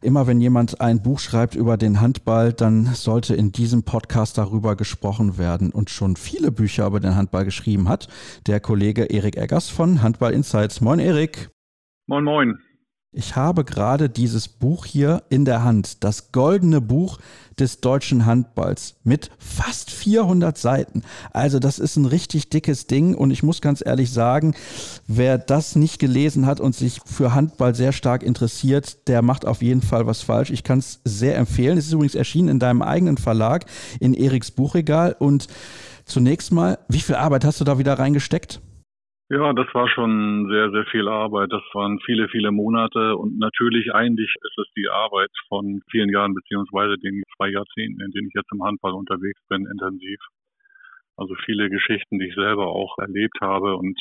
[0.00, 4.74] immer wenn jemand ein Buch schreibt über den Handball, dann sollte in diesem Podcast darüber
[4.74, 8.08] gesprochen werden und schon viele Bücher über den Handball geschrieben hat
[8.46, 10.80] der Kollege Erik Eggers von Handball Insights.
[10.80, 11.50] Moin Erik.
[12.06, 12.58] Moin moin.
[13.14, 17.18] Ich habe gerade dieses Buch hier in der Hand, das goldene Buch
[17.58, 21.02] des deutschen Handballs mit fast 400 Seiten.
[21.30, 24.54] Also das ist ein richtig dickes Ding und ich muss ganz ehrlich sagen,
[25.06, 29.60] wer das nicht gelesen hat und sich für Handball sehr stark interessiert, der macht auf
[29.60, 30.48] jeden Fall was falsch.
[30.48, 31.76] Ich kann es sehr empfehlen.
[31.76, 33.66] Es ist übrigens erschienen in deinem eigenen Verlag
[34.00, 35.48] in Eriks Buchregal und
[36.06, 38.62] zunächst mal, wie viel Arbeit hast du da wieder reingesteckt?
[39.30, 41.50] Ja, das war schon sehr, sehr viel Arbeit.
[41.52, 46.34] Das waren viele, viele Monate und natürlich eigentlich ist es die Arbeit von vielen Jahren
[46.34, 50.20] beziehungsweise den zwei Jahrzehnten, in denen ich jetzt im Handball unterwegs bin, intensiv.
[51.16, 53.98] Also viele Geschichten, die ich selber auch erlebt habe und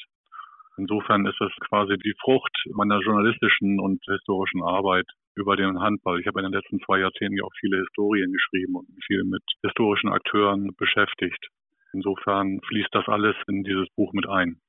[0.78, 6.20] insofern ist es quasi die Frucht meiner journalistischen und historischen Arbeit über den Handball.
[6.20, 9.44] Ich habe in den letzten zwei Jahrzehnten ja auch viele Historien geschrieben und viel mit
[9.64, 11.48] historischen Akteuren beschäftigt.
[11.94, 14.60] Insofern fließt das alles in dieses Buch mit ein.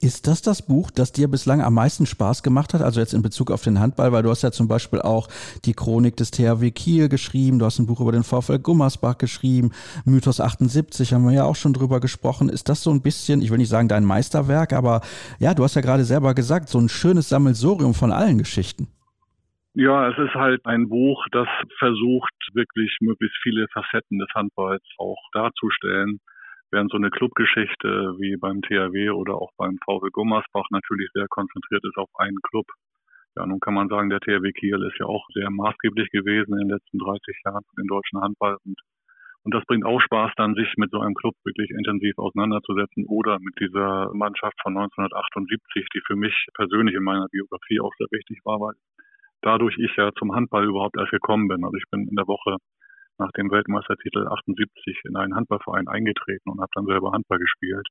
[0.00, 2.82] Ist das das Buch, das dir bislang am meisten Spaß gemacht hat?
[2.82, 5.26] Also jetzt in Bezug auf den Handball, weil du hast ja zum Beispiel auch
[5.64, 9.72] die Chronik des THW Kiel geschrieben, du hast ein Buch über den VfL Gummersbach geschrieben,
[10.04, 12.48] Mythos 78 haben wir ja auch schon drüber gesprochen.
[12.48, 15.00] Ist das so ein bisschen, ich will nicht sagen dein Meisterwerk, aber
[15.40, 18.86] ja, du hast ja gerade selber gesagt, so ein schönes Sammelsorium von allen Geschichten.
[19.74, 21.48] Ja, es ist halt ein Buch, das
[21.80, 26.20] versucht, wirklich möglichst viele Facetten des Handballs auch darzustellen
[26.70, 31.84] während so eine Clubgeschichte wie beim THW oder auch beim VW Gummersbach natürlich sehr konzentriert
[31.84, 32.66] ist auf einen Club.
[33.36, 36.68] Ja, nun kann man sagen, der THW Kiel ist ja auch sehr maßgeblich gewesen in
[36.68, 38.78] den letzten 30 Jahren für den deutschen Handball und
[39.44, 43.38] und das bringt auch Spaß, dann sich mit so einem Club wirklich intensiv auseinanderzusetzen oder
[43.40, 48.40] mit dieser Mannschaft von 1978, die für mich persönlich in meiner Biografie auch sehr wichtig
[48.44, 48.74] war, weil
[49.40, 51.64] dadurch ich ja zum Handball überhaupt erst gekommen bin.
[51.64, 52.56] Also ich bin in der Woche
[53.18, 57.86] nach dem Weltmeistertitel 78 in einen Handballverein eingetreten und habe dann selber Handball gespielt.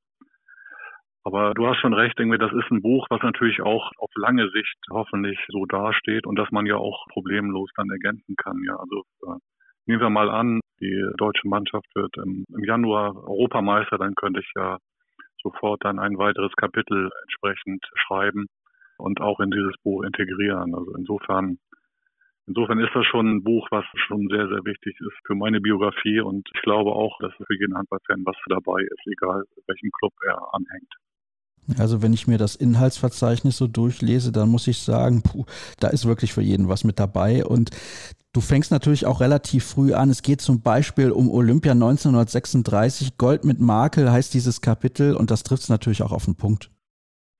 [1.24, 4.50] Aber du hast schon recht, denke das ist ein Buch, was natürlich auch auf lange
[4.52, 8.63] Sicht hoffentlich so dasteht und dass man ja auch problemlos dann ergänzen kann.
[8.66, 9.40] Ja, also äh,
[9.88, 14.50] nehmen wir mal an, die deutsche Mannschaft wird im, im Januar Europameister, dann könnte ich
[14.56, 14.78] ja
[15.44, 18.48] sofort dann ein weiteres Kapitel entsprechend schreiben
[18.98, 20.74] und auch in dieses Buch integrieren.
[20.76, 21.58] Also insofern
[22.48, 26.22] Insofern ist das schon ein Buch, was schon sehr, sehr wichtig ist für meine Biografie
[26.22, 30.54] und ich glaube auch, dass für jeden Handballfan was dabei ist, egal welchem Club er
[30.54, 30.94] anhängt.
[31.78, 35.44] Also wenn ich mir das Inhaltsverzeichnis so durchlese, dann muss ich sagen, puh,
[35.82, 37.46] da ist wirklich für jeden was mit dabei.
[37.46, 37.72] Und
[38.32, 40.10] du fängst natürlich auch relativ früh an.
[40.10, 43.18] Es geht zum Beispiel um Olympia 1936.
[43.18, 46.72] Gold mit Makel heißt dieses Kapitel und das trifft es natürlich auch auf den Punkt.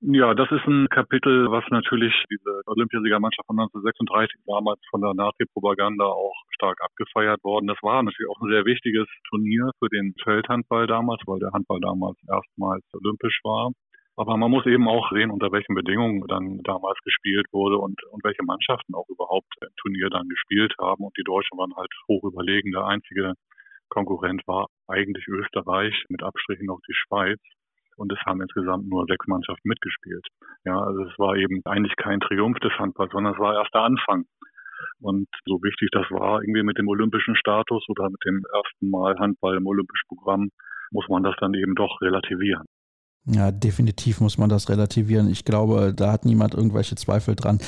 [0.00, 6.04] Ja, das ist ein Kapitel, was natürlich diese Olympiasiegermannschaft von 1936 damals von der Nazi-Propaganda
[6.04, 7.66] auch stark abgefeiert worden.
[7.66, 11.80] Das war natürlich auch ein sehr wichtiges Turnier für den Feldhandball damals, weil der Handball
[11.80, 13.72] damals erstmals olympisch war.
[14.16, 18.22] Aber man muss eben auch sehen, unter welchen Bedingungen dann damals gespielt wurde und, und
[18.22, 21.04] welche Mannschaften auch überhaupt im Turnier dann gespielt haben.
[21.04, 22.70] Und die Deutschen waren halt hoch überlegen.
[22.70, 23.34] Der einzige
[23.88, 27.40] Konkurrent war eigentlich Österreich, mit Abstrichen noch die Schweiz.
[27.98, 30.24] Und es haben insgesamt nur sechs Mannschaften mitgespielt.
[30.64, 33.82] Ja, also es war eben eigentlich kein Triumph des Handballs, sondern es war erst der
[33.82, 34.24] Anfang.
[35.00, 39.18] Und so wichtig das war, irgendwie mit dem olympischen Status oder mit dem ersten Mal
[39.18, 40.50] Handball im olympischen Programm,
[40.92, 42.64] muss man das dann eben doch relativieren.
[43.26, 45.28] Ja, definitiv muss man das relativieren.
[45.28, 47.58] Ich glaube, da hat niemand irgendwelche Zweifel dran.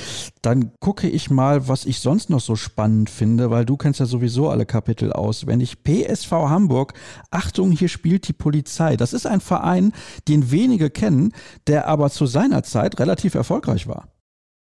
[0.41, 4.07] Dann gucke ich mal, was ich sonst noch so spannend finde, weil du kennst ja
[4.07, 5.85] sowieso alle Kapitel auswendig.
[5.85, 6.95] PSV Hamburg,
[7.31, 8.97] Achtung, hier spielt die Polizei.
[8.97, 9.93] Das ist ein Verein,
[10.29, 11.35] den wenige kennen,
[11.67, 14.09] der aber zu seiner Zeit relativ erfolgreich war.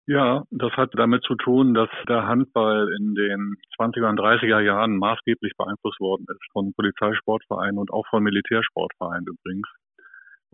[0.07, 4.99] Ja, das hat damit zu tun, dass der Handball in den 20er und 30er Jahren
[4.99, 9.67] maßgeblich beeinflusst worden ist von Polizeisportvereinen und auch von Militärsportvereinen übrigens.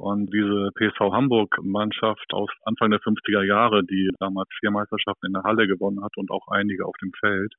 [0.00, 5.42] Und diese PSV Hamburg-Mannschaft aus Anfang der 50er Jahre, die damals vier Meisterschaften in der
[5.42, 7.52] Halle gewonnen hat und auch einige auf dem Feld,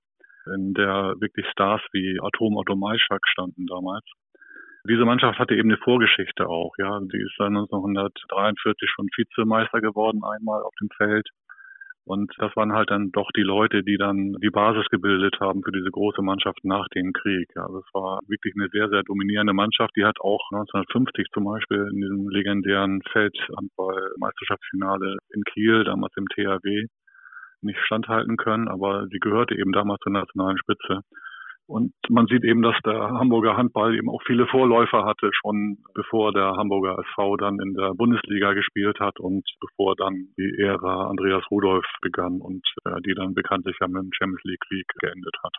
[0.56, 4.06] in der wirklich Stars wie Atom Otto Maischak standen damals.
[4.90, 7.00] Diese Mannschaft hatte eben eine Vorgeschichte auch, ja.
[7.02, 11.30] Die ist dann 1943 schon Vizemeister geworden, einmal auf dem Feld
[12.06, 15.72] und das waren halt dann doch die Leute, die dann die Basis gebildet haben für
[15.72, 17.50] diese große Mannschaft nach dem Krieg.
[17.56, 19.96] Ja, das war wirklich eine sehr, sehr dominierende Mannschaft.
[19.96, 26.88] Die hat auch 1950 zum Beispiel in diesem legendären Feldhandball-Meisterschaftsfinale in Kiel, damals im THW,
[27.62, 31.02] nicht standhalten können, aber sie gehörte eben damals zur nationalen Spitze.
[31.72, 36.34] Und man sieht eben, dass der Hamburger Handball eben auch viele Vorläufer hatte, schon bevor
[36.34, 41.46] der Hamburger SV dann in der Bundesliga gespielt hat und bevor dann die Ära Andreas
[41.50, 45.54] Rudolph begann und äh, die dann bekanntlich ja mit dem Champions League Krieg geendet hat.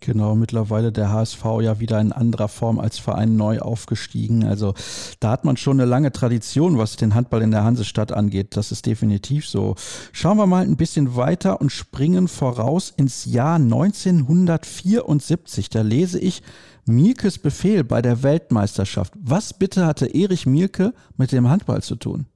[0.00, 4.44] Genau, mittlerweile der HSV ja wieder in anderer Form als Verein neu aufgestiegen.
[4.44, 4.74] Also
[5.18, 8.54] da hat man schon eine lange Tradition, was den Handball in der Hansestadt angeht.
[8.56, 9.76] Das ist definitiv so.
[10.12, 15.70] Schauen wir mal ein bisschen weiter und springen voraus ins Jahr 1974.
[15.70, 16.42] Da lese ich
[16.84, 19.14] Mielkes Befehl bei der Weltmeisterschaft.
[19.18, 22.26] Was bitte hatte Erich Mielke mit dem Handball zu tun?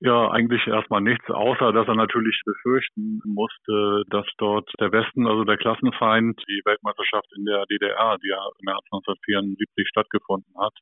[0.00, 5.44] Ja, eigentlich erstmal nichts, außer dass er natürlich befürchten musste, dass dort der Westen, also
[5.44, 10.74] der Klassenfeind, die Weltmeisterschaft in der DDR, die ja im März 1974 stattgefunden hat,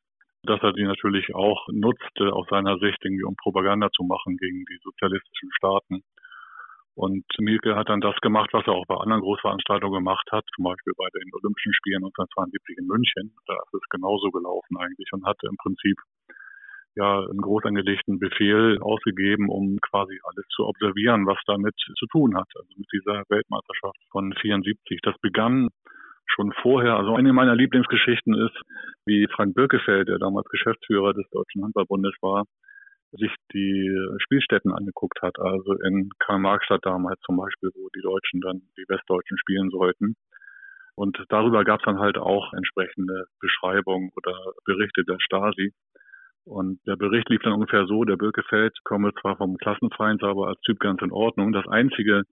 [0.42, 4.64] dass er die natürlich auch nutzte aus seiner Sicht irgendwie um Propaganda zu machen gegen
[4.66, 6.02] die sozialistischen Staaten.
[6.96, 10.64] Und Mielke hat dann das gemacht, was er auch bei anderen Großveranstaltungen gemacht hat, zum
[10.64, 13.34] Beispiel bei den Olympischen Spielen 1972 in München.
[13.46, 15.98] Da ist es genauso gelaufen eigentlich und hatte im Prinzip
[16.96, 22.36] ja einen groß angelegten Befehl ausgegeben, um quasi alles zu observieren, was damit zu tun
[22.36, 25.00] hat, also mit dieser Weltmeisterschaft von 74.
[25.02, 25.68] Das begann
[26.26, 26.96] schon vorher.
[26.96, 28.56] Also eine meiner Lieblingsgeschichten ist,
[29.06, 32.44] wie Frank Birkefeld, der damals Geschäftsführer des Deutschen Handballbundes war,
[33.12, 35.38] sich die Spielstätten angeguckt hat.
[35.38, 40.16] Also in Karl-Marx-Stadt damals zum Beispiel, wo die Deutschen dann die Westdeutschen spielen sollten.
[40.96, 45.72] Und darüber gab es dann halt auch entsprechende Beschreibungen oder Berichte der Stasi.
[46.44, 50.60] Und der Bericht lief dann ungefähr so, der Birkefeld komme zwar vom Klassenfeind, aber als
[50.60, 51.52] Typ ganz in Ordnung.
[51.52, 52.24] Das Einzige,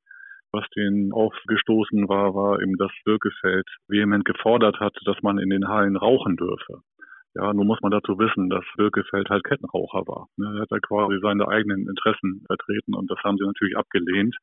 [0.53, 5.69] was den aufgestoßen war, war eben, dass Birkefeld vehement gefordert hat, dass man in den
[5.69, 6.83] Hallen rauchen dürfe.
[7.35, 10.29] Ja, nun muss man dazu wissen, dass Birkefeld halt Kettenraucher war.
[10.39, 14.37] Er hat da quasi seine eigenen Interessen vertreten und das haben sie natürlich abgelehnt.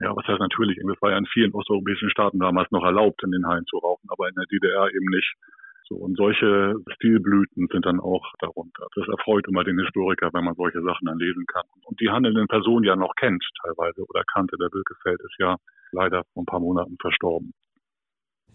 [0.00, 3.30] Ja, was heißt natürlich, es war ja in vielen osteuropäischen Staaten damals noch erlaubt, in
[3.30, 5.32] den Hallen zu rauchen, aber in der DDR eben nicht.
[5.88, 8.86] So, und solche Stilblüten sind dann auch darunter.
[8.96, 11.64] Das erfreut immer den Historiker, wenn man solche Sachen dann lesen kann.
[11.84, 14.56] Und die handelnden Personen ja noch kennt teilweise oder kannte.
[14.58, 15.56] Der Birkefeld ist ja
[15.92, 17.52] leider vor ein paar Monaten verstorben.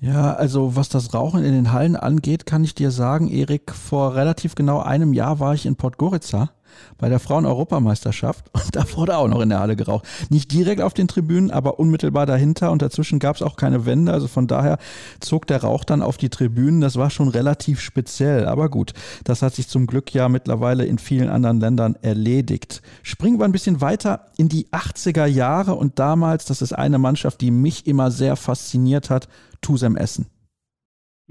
[0.02, 4.16] Ja, also was das Rauchen in den Hallen angeht, kann ich dir sagen, Erik, vor
[4.16, 6.50] relativ genau einem Jahr war ich in Podgorica
[6.98, 10.06] bei der Frauen-Europameisterschaft und da wurde auch noch in der Halle geraucht.
[10.30, 14.12] Nicht direkt auf den Tribünen, aber unmittelbar dahinter und dazwischen gab es auch keine Wände.
[14.12, 14.78] Also von daher
[15.20, 16.82] zog der Rauch dann auf die Tribünen.
[16.82, 18.46] Das war schon relativ speziell.
[18.46, 22.82] Aber gut, das hat sich zum Glück ja mittlerweile in vielen anderen Ländern erledigt.
[23.04, 27.42] Springen wir ein bisschen weiter in die 80er Jahre und damals, das ist eine Mannschaft,
[27.42, 29.28] die mich immer sehr fasziniert hat,
[29.62, 30.31] Tusem Essen.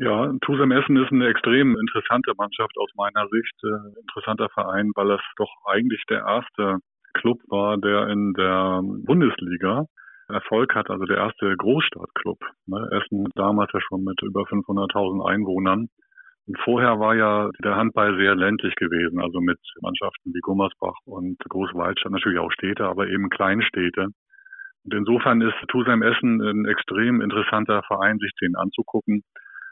[0.02, 3.52] Ja, Tusem Essen ist eine extrem interessante Mannschaft aus meiner Sicht.
[3.62, 6.78] Äh, interessanter Verein, weil es doch eigentlich der erste
[7.12, 9.84] Club war, der in der Bundesliga
[10.30, 12.38] Erfolg hat, also der erste Großstadtclub.
[12.66, 12.88] Ne?
[12.92, 15.88] Essen damals ja schon mit über 500.000 Einwohnern.
[16.46, 21.36] Und vorher war ja der Handball sehr ländlich gewesen, also mit Mannschaften wie Gummersbach und
[21.40, 24.08] Großwaldstadt, natürlich auch Städte, aber eben Kleinstädte.
[24.84, 29.24] Und insofern ist Tusem Essen ein extrem interessanter Verein, sich den anzugucken.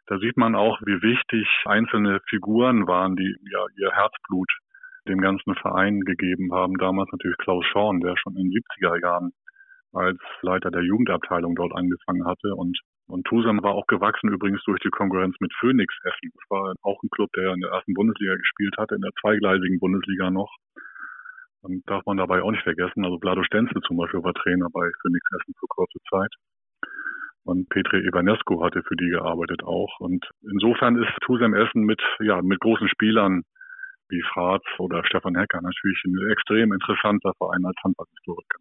[0.09, 4.51] Da sieht man auch, wie wichtig einzelne Figuren waren, die ja ihr Herzblut
[5.07, 6.79] dem ganzen Verein gegeben haben.
[6.79, 9.33] Damals natürlich Klaus Schorn, der schon in den 70er Jahren
[9.93, 14.81] als Leiter der Jugendabteilung dort angefangen hatte und und Tusam war auch gewachsen übrigens durch
[14.81, 16.31] die Konkurrenz mit Phoenix Essen.
[16.35, 19.79] Das war auch ein Club, der in der ersten Bundesliga gespielt hatte, in der zweigleisigen
[19.81, 20.55] Bundesliga noch.
[21.63, 23.07] Und darf man dabei auch nicht vergessen.
[23.07, 26.33] Also Vlado Stenzel zum Beispiel war Trainer bei Phoenix Essen für kurze Zeit.
[27.49, 30.01] Und Petri Ivanescu hatte für die gearbeitet auch.
[30.01, 33.41] Und insofern ist Tusem Essen mit, ja, mit großen Spielern
[34.11, 38.59] wie Fratz oder Stefan Hecker natürlich ein extrem interessanter Verein als Handballhistoriker.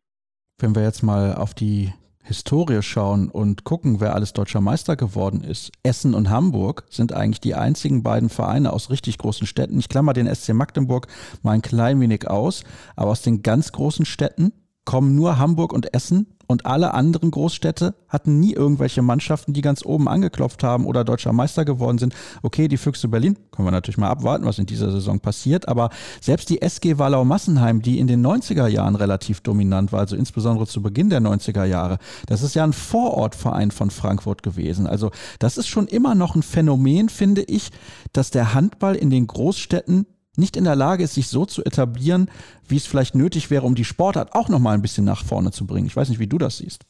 [0.62, 1.92] Wenn wir jetzt mal auf die
[2.24, 7.42] Historie schauen und gucken, wer alles deutscher Meister geworden ist, Essen und Hamburg sind eigentlich
[7.42, 9.80] die einzigen beiden Vereine aus richtig großen Städten.
[9.80, 11.08] Ich klammer den SC Magdeburg
[11.44, 12.64] mal ein klein wenig aus,
[12.96, 14.54] aber aus den ganz großen Städten
[14.86, 19.86] kommen nur Hamburg und Essen und alle anderen Großstädte hatten nie irgendwelche Mannschaften, die ganz
[19.86, 22.16] oben angeklopft haben oder deutscher Meister geworden sind.
[22.42, 25.90] Okay, die Füchse Berlin, können wir natürlich mal abwarten, was in dieser Saison passiert, aber
[26.22, 30.82] selbst die SG Wallau-Massenheim, die in den 90er Jahren relativ dominant war, also insbesondere zu
[30.82, 34.88] Beginn der 90er Jahre, das ist ja ein Vorortverein von Frankfurt gewesen.
[34.88, 37.70] Also das ist schon immer noch ein Phänomen, finde ich,
[38.14, 40.06] dass der Handball in den Großstädten
[40.38, 42.30] nicht in der Lage ist, sich so zu etablieren,
[42.68, 45.52] wie es vielleicht nötig wäre, um die Sportart auch noch mal ein bisschen nach vorne
[45.52, 45.88] zu bringen.
[45.88, 46.86] Ich weiß nicht, wie du das siehst.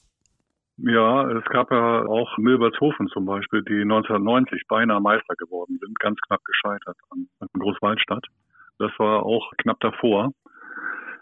[0.77, 6.19] Ja, es gab ja auch Milbertshofen zum Beispiel, die 1990 beinahe Meister geworden sind, ganz
[6.27, 8.25] knapp gescheitert an, an Großwaldstadt.
[8.77, 10.33] Das war auch knapp davor,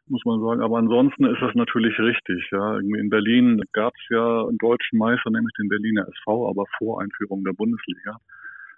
[0.07, 0.61] muss man sagen.
[0.61, 2.49] Aber ansonsten ist das natürlich richtig.
[2.51, 7.01] Ja, in Berlin gab es ja einen deutschen Meister, nämlich den Berliner SV, aber vor
[7.01, 8.17] Einführung der Bundesliga.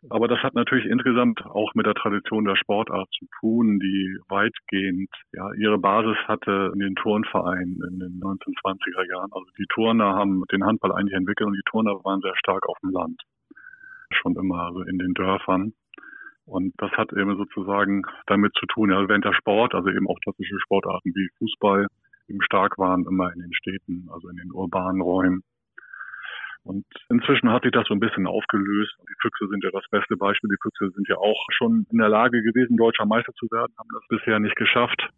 [0.10, 5.10] Aber das hat natürlich insgesamt auch mit der Tradition der Sportart zu tun, die weitgehend
[5.34, 9.32] ja, ihre Basis hatte in den Turnvereinen in den 1920er Jahren.
[9.32, 12.78] Also die Turner haben den Handball eigentlich entwickelt und die Turner waren sehr stark auf
[12.84, 13.22] dem Land.
[14.12, 15.74] Schon immer, also in den Dörfern.
[16.46, 20.20] Und das hat eben sozusagen damit zu tun, ja, während der Sport, also eben auch
[20.22, 21.88] klassische Sportarten wie Fußball,
[22.30, 25.44] eben stark waren immer in den Städten, also in den urbanen Räumen.
[26.68, 28.94] Und inzwischen hat sich das so ein bisschen aufgelöst.
[29.10, 30.50] Die Füchse sind ja das beste Beispiel.
[30.50, 33.90] Die Füchse sind ja auch schon in der Lage gewesen, deutscher Meister zu werden, haben
[33.94, 35.10] das bisher nicht geschafft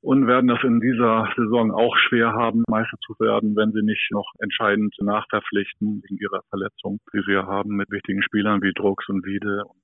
[0.00, 4.10] und werden das in dieser Saison auch schwer haben, Meister zu werden, wenn sie nicht
[4.12, 9.26] noch entscheidend nachverpflichten wegen ihrer Verletzung, die sie haben mit wichtigen Spielern wie Drucks und
[9.26, 9.82] Wiede und,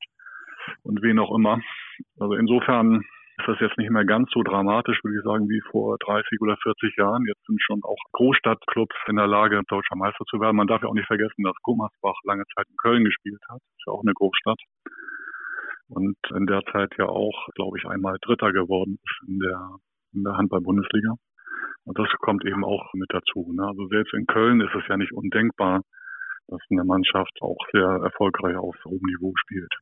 [0.85, 1.61] und wen auch immer.
[2.19, 3.03] Also insofern
[3.37, 6.57] ist das jetzt nicht mehr ganz so dramatisch, würde ich sagen, wie vor 30 oder
[6.63, 7.27] 40 Jahren.
[7.27, 10.57] Jetzt sind schon auch Großstadtclubs in der Lage, deutscher Meister zu werden.
[10.57, 13.59] Man darf ja auch nicht vergessen, dass Gummersbach lange Zeit in Köln gespielt hat.
[13.59, 14.61] Ist ja auch eine Großstadt.
[15.89, 19.79] Und in der Zeit ja auch, glaube ich, einmal Dritter geworden ist in der,
[20.13, 21.15] in der Handball-Bundesliga.
[21.85, 23.53] Und das kommt eben auch mit dazu.
[23.53, 23.67] Ne?
[23.67, 25.83] Also selbst in Köln ist es ja nicht undenkbar,
[26.47, 29.75] dass eine Mannschaft auch sehr erfolgreich auf hohem Niveau spielt.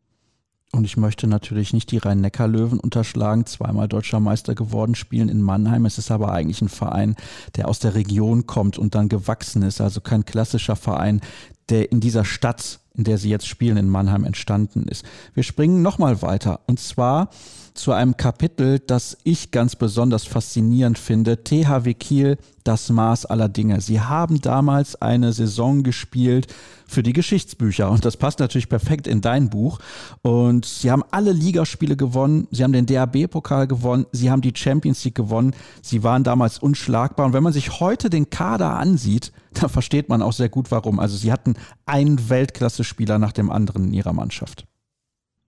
[0.74, 5.84] Und ich möchte natürlich nicht die Rhein-Neckar-Löwen unterschlagen, zweimal deutscher Meister geworden, spielen in Mannheim.
[5.84, 7.14] Es ist aber eigentlich ein Verein,
[7.56, 9.82] der aus der Region kommt und dann gewachsen ist.
[9.82, 11.20] Also kein klassischer Verein,
[11.68, 15.04] der in dieser Stadt, in der sie jetzt spielen, in Mannheim entstanden ist.
[15.34, 16.60] Wir springen nochmal weiter.
[16.66, 17.30] Und zwar
[17.74, 21.42] zu einem Kapitel, das ich ganz besonders faszinierend finde.
[21.42, 23.80] THW Kiel, das Maß aller Dinge.
[23.80, 26.48] Sie haben damals eine Saison gespielt
[26.86, 29.78] für die Geschichtsbücher und das passt natürlich perfekt in dein Buch.
[30.20, 35.04] Und sie haben alle Ligaspiele gewonnen, sie haben den DAB-Pokal gewonnen, sie haben die Champions
[35.04, 35.54] League gewonnen.
[35.80, 40.22] Sie waren damals unschlagbar und wenn man sich heute den Kader ansieht, da versteht man
[40.22, 41.00] auch sehr gut warum.
[41.00, 41.54] Also sie hatten
[41.86, 44.64] einen Weltklasse-Spieler nach dem anderen in ihrer Mannschaft.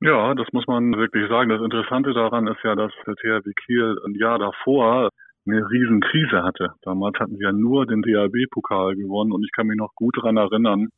[0.00, 1.48] Ja, das muss man wirklich sagen.
[1.48, 5.08] Das Interessante daran ist ja, dass der THW Kiel ein Jahr davor
[5.46, 6.72] eine Riesenkrise hatte.
[6.82, 10.36] Damals hatten sie ja nur den DAB-Pokal gewonnen und ich kann mich noch gut daran
[10.36, 10.88] erinnern,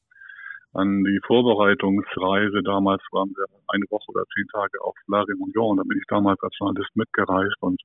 [0.72, 2.62] an die Vorbereitungsreise.
[2.62, 5.76] Damals waren wir eine Woche oder zehn Tage auf La Réunion.
[5.76, 7.80] Da bin ich damals als Journalist mitgereist und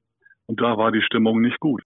[0.47, 1.81] Und da war die Stimmung nicht gut.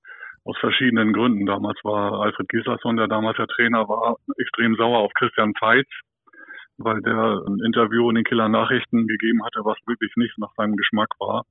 [0.45, 1.45] Aus verschiedenen Gründen.
[1.47, 5.89] Damals war Alfred Gislason, der damals der Trainer war, extrem sauer auf Christian Zeitz,
[6.77, 10.75] weil der ein Interview in den Killer Nachrichten gegeben hatte, was wirklich nicht nach seinem
[10.75, 11.43] Geschmack war.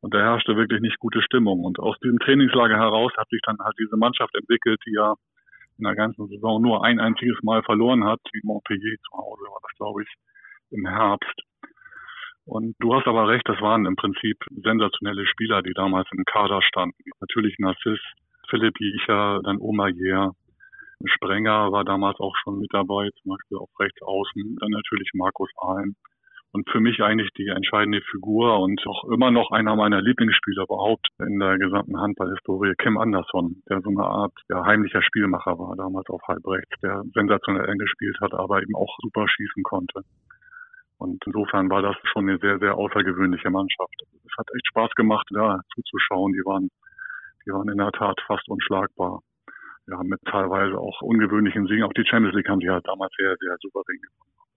[0.00, 1.64] Und da herrschte wirklich nicht gute Stimmung.
[1.64, 5.14] Und aus diesem Trainingslager heraus hat sich dann halt diese Mannschaft entwickelt, die ja
[5.78, 8.20] in der ganzen Saison nur ein einziges Mal verloren hat.
[8.32, 10.08] Die Montpellier zu Hause war das, glaube ich,
[10.70, 11.49] im Herbst.
[12.46, 16.62] Und du hast aber recht, das waren im Prinzip sensationelle Spieler, die damals im Kader
[16.62, 16.96] standen.
[17.20, 18.00] Natürlich Narciss,
[18.48, 20.32] Philipp Jiecher, dann Oma Jähr.
[21.04, 24.56] Sprenger war damals auch schon mit dabei, zum Beispiel auf rechts außen.
[24.60, 25.94] Dann natürlich Markus Alm
[26.52, 31.06] und für mich eigentlich die entscheidende Figur und auch immer noch einer meiner Lieblingsspieler überhaupt
[31.20, 36.08] in der gesamten Handballhistorie, Kim Anderson, der so eine Art ja, heimlicher Spielmacher war damals
[36.08, 40.02] auf Halbrechts, der sensationell gespielt hat, aber eben auch super schießen konnte.
[41.00, 43.94] Und insofern war das schon eine sehr, sehr außergewöhnliche Mannschaft.
[44.22, 46.34] Es hat echt Spaß gemacht, da zuzuschauen.
[46.34, 46.68] Die waren,
[47.46, 49.22] die waren in der Tat fast unschlagbar.
[49.86, 51.84] Ja, mit teilweise auch ungewöhnlichen Siegen.
[51.84, 54.49] Auch die Champions League haben die halt damals sehr, sehr souverän gewonnen.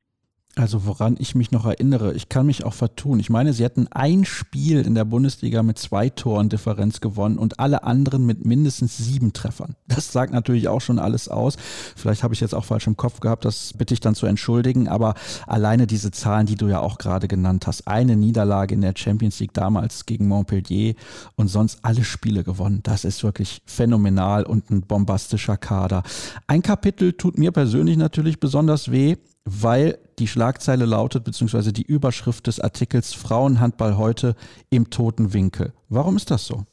[0.55, 3.19] Also woran ich mich noch erinnere, ich kann mich auch vertun.
[3.19, 7.59] Ich meine, sie hatten ein Spiel in der Bundesliga mit zwei Toren Differenz gewonnen und
[7.59, 9.75] alle anderen mit mindestens sieben Treffern.
[9.87, 11.55] Das sagt natürlich auch schon alles aus.
[11.95, 14.87] Vielleicht habe ich jetzt auch falsch im Kopf gehabt, das bitte ich dann zu entschuldigen.
[14.87, 15.15] Aber
[15.47, 19.39] alleine diese Zahlen, die du ja auch gerade genannt hast, eine Niederlage in der Champions
[19.39, 20.93] League damals gegen Montpellier
[21.35, 26.03] und sonst alle Spiele gewonnen, das ist wirklich phänomenal und ein bombastischer Kader.
[26.45, 32.47] Ein Kapitel tut mir persönlich natürlich besonders weh weil die Schlagzeile lautet, beziehungsweise die Überschrift
[32.47, 34.35] des Artikels Frauenhandball heute
[34.69, 35.73] im toten Winkel.
[35.89, 36.65] Warum ist das so?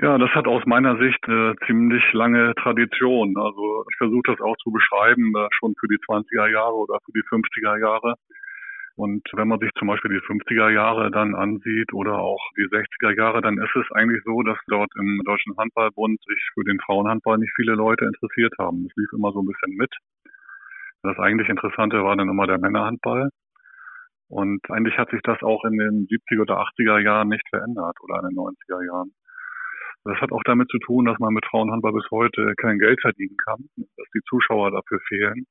[0.00, 3.36] Ja, das hat aus meiner Sicht eine ziemlich lange Tradition.
[3.36, 7.12] Also ich versuche das auch zu beschreiben, äh, schon für die 20er Jahre oder für
[7.12, 8.14] die 50er Jahre.
[8.94, 13.16] Und wenn man sich zum Beispiel die 50er Jahre dann ansieht oder auch die 60er
[13.16, 17.38] Jahre, dann ist es eigentlich so, dass dort im Deutschen Handballbund sich für den Frauenhandball
[17.38, 18.86] nicht viele Leute interessiert haben.
[18.88, 19.90] Es lief immer so ein bisschen mit.
[21.08, 23.30] Das eigentlich Interessante war dann immer der Männerhandball.
[24.28, 28.20] Und eigentlich hat sich das auch in den 70er oder 80er Jahren nicht verändert oder
[28.20, 29.12] in den 90er Jahren.
[30.04, 33.36] Das hat auch damit zu tun, dass man mit Frauenhandball bis heute kein Geld verdienen
[33.42, 35.46] kann, dass die Zuschauer dafür fehlen.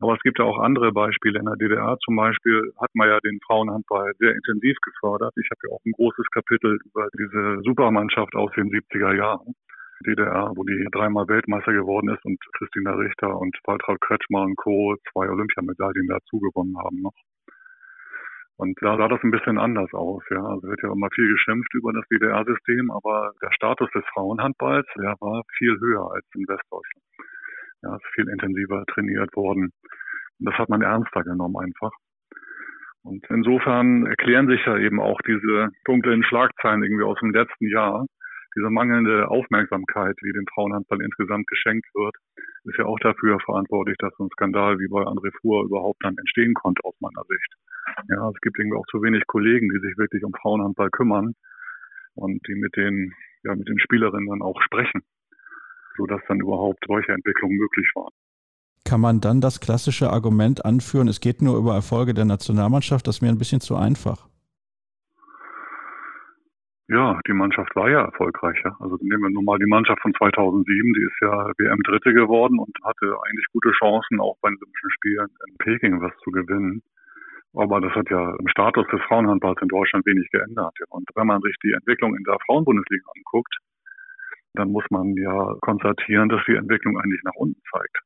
[0.00, 1.38] Aber es gibt ja auch andere Beispiele.
[1.38, 5.32] In der DDR zum Beispiel hat man ja den Frauenhandball sehr intensiv gefördert.
[5.36, 9.54] Ich habe ja auch ein großes Kapitel über diese Supermannschaft aus den 70er Jahren.
[10.02, 14.96] DDR, wo die dreimal Weltmeister geworden ist und Christina Richter und Waltraud Kretschmer und Co.
[15.12, 17.14] zwei Olympiamedaillen dazu gewonnen haben noch.
[18.56, 20.42] Und da sah das ein bisschen anders aus, ja.
[20.44, 25.16] Also wird ja immer viel geschimpft über das DDR-System, aber der Status des Frauenhandballs, der
[25.20, 27.04] war viel höher als in Westdeutschland.
[27.82, 29.72] Ja, ist viel intensiver trainiert worden.
[30.38, 31.90] Und das hat man ernster genommen einfach.
[33.02, 38.06] Und insofern erklären sich ja eben auch diese dunklen Schlagzeilen irgendwie aus dem letzten Jahr,
[38.54, 42.14] diese mangelnde Aufmerksamkeit, die dem Frauenhandball insgesamt geschenkt wird,
[42.64, 46.16] ist ja auch dafür verantwortlich, dass so ein Skandal wie bei André Fuhr überhaupt dann
[46.18, 47.54] entstehen konnte aus meiner Sicht.
[48.08, 51.34] Ja, es gibt irgendwie auch zu wenig Kollegen, die sich wirklich um Frauenhandball kümmern
[52.14, 55.02] und die mit den, ja, mit den Spielerinnen dann auch sprechen,
[55.96, 58.12] sodass dann überhaupt solche Entwicklungen möglich waren.
[58.84, 63.16] Kann man dann das klassische Argument anführen, es geht nur über Erfolge der Nationalmannschaft, das
[63.16, 64.28] ist mir ein bisschen zu einfach?
[66.92, 68.76] Ja, die Mannschaft war ja erfolgreicher.
[68.78, 72.76] Also nehmen wir nun mal die Mannschaft von 2007, die ist ja WM-Dritte geworden und
[72.84, 76.82] hatte eigentlich gute Chancen, auch bei den Olympischen Spielen in Peking was zu gewinnen.
[77.54, 80.76] Aber das hat ja im Status des Frauenhandballs in Deutschland wenig geändert.
[80.90, 83.56] Und wenn man sich die Entwicklung in der Frauenbundesliga anguckt,
[84.52, 88.02] dann muss man ja konstatieren, dass die Entwicklung eigentlich nach unten zeigt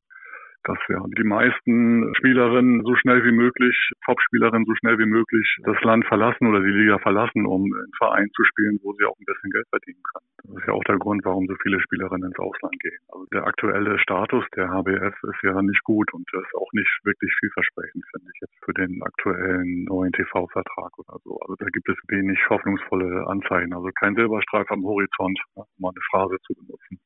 [0.66, 5.80] dass ja die meisten Spielerinnen so schnell wie möglich, Topspielerinnen so schnell wie möglich das
[5.82, 9.24] Land verlassen oder die Liga verlassen, um einen Verein zu spielen, wo sie auch ein
[9.24, 10.26] bisschen Geld verdienen können.
[10.42, 12.98] Das ist ja auch der Grund, warum so viele Spielerinnen ins Ausland gehen.
[13.08, 17.32] Also der aktuelle Status der HBF ist ja nicht gut und ist auch nicht wirklich
[17.38, 21.38] vielversprechend, finde ich jetzt für den aktuellen neuen TV-Vertrag oder so.
[21.40, 23.72] Also da gibt es wenig hoffnungsvolle Anzeichen.
[23.72, 26.98] Also kein Silberstreif am Horizont, um mal eine Phrase zu benutzen.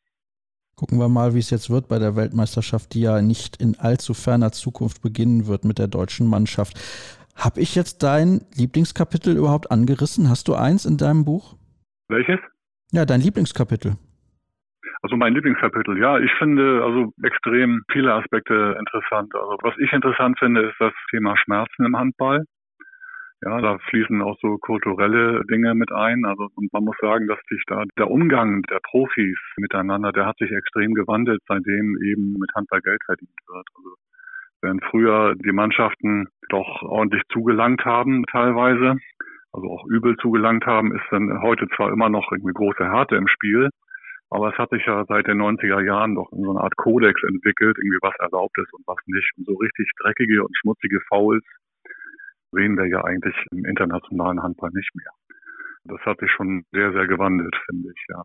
[0.80, 4.14] Gucken wir mal, wie es jetzt wird bei der Weltmeisterschaft, die ja nicht in allzu
[4.14, 6.72] ferner Zukunft beginnen wird mit der deutschen Mannschaft.
[7.36, 10.30] Habe ich jetzt dein Lieblingskapitel überhaupt angerissen?
[10.30, 11.54] Hast du eins in deinem Buch?
[12.08, 12.40] Welches?
[12.92, 13.98] Ja, dein Lieblingskapitel.
[15.02, 19.34] Also mein Lieblingskapitel, ja, ich finde also extrem viele Aspekte interessant.
[19.34, 22.46] Also was ich interessant finde, ist das Thema Schmerzen im Handball.
[23.42, 26.26] Ja, da fließen auch so kulturelle Dinge mit ein.
[26.26, 30.36] Also und man muss sagen, dass sich da der Umgang der Profis miteinander, der hat
[30.36, 33.66] sich extrem gewandelt, seitdem eben mit Handball Geld verdient wird.
[33.76, 33.94] Also
[34.60, 38.96] während früher die Mannschaften doch ordentlich zugelangt haben teilweise,
[39.52, 43.26] also auch übel zugelangt haben, ist dann heute zwar immer noch irgendwie große Härte im
[43.26, 43.70] Spiel,
[44.28, 47.22] aber es hat sich ja seit den 90er Jahren doch in so eine Art Kodex
[47.22, 49.32] entwickelt, irgendwie was erlaubt ist und was nicht.
[49.38, 51.42] Und so richtig dreckige und schmutzige Fouls
[52.52, 55.12] sehen wir ja eigentlich im internationalen Handball nicht mehr.
[55.84, 58.22] Das hat sich schon sehr, sehr gewandelt, finde ich, ja.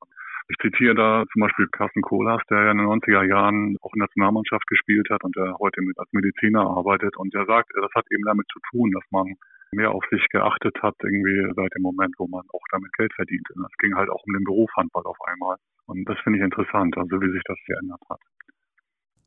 [0.47, 3.99] Ich zitiere da zum Beispiel Carsten Kohlers, der ja in den 90er Jahren auch in
[3.99, 7.17] der Nationalmannschaft gespielt hat und der heute als Mediziner arbeitet.
[7.17, 9.33] Und der sagt, das hat eben damit zu tun, dass man
[9.71, 13.49] mehr auf sich geachtet hat, irgendwie seit dem Moment, wo man auch damit Geld verdient.
[13.55, 15.57] Und es ging halt auch um den Beruf Handball auf einmal.
[15.87, 18.19] Und das finde ich interessant, also wie sich das geändert hat.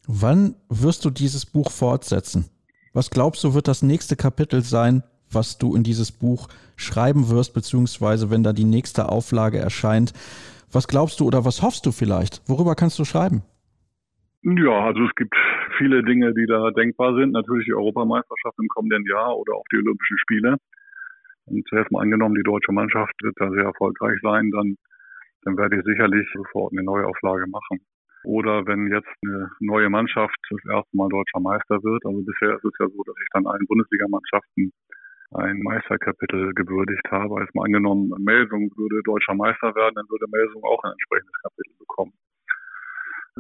[0.06, 2.48] Wann wirst du dieses Buch fortsetzen?
[2.92, 7.54] Was glaubst du, wird das nächste Kapitel sein, was du in dieses Buch schreiben wirst,
[7.54, 10.12] beziehungsweise wenn da die nächste Auflage erscheint?
[10.72, 12.42] Was glaubst du oder was hoffst du vielleicht?
[12.46, 13.42] Worüber kannst du schreiben?
[14.42, 15.34] Ja, also es gibt
[15.76, 17.32] viele Dinge, die da denkbar sind.
[17.32, 20.56] Natürlich die Europameisterschaft im kommenden Jahr oder auch die Olympischen Spiele.
[21.46, 24.76] Und zuerst mal angenommen, die deutsche Mannschaft wird da sehr erfolgreich sein, dann,
[25.42, 27.80] dann werde ich sicherlich sofort eine Neuauflage machen.
[28.24, 32.04] Oder wenn jetzt eine neue Mannschaft das erste Mal deutscher Meister wird.
[32.04, 34.72] Also bisher ist es ja so, dass ich dann allen Bundesligamannschaften
[35.30, 37.36] ein Meisterkapitel gewürdigt habe.
[37.36, 41.74] Als mal angenommen, Melsung würde deutscher Meister werden, dann würde Melsung auch ein entsprechendes Kapitel
[41.78, 42.12] bekommen.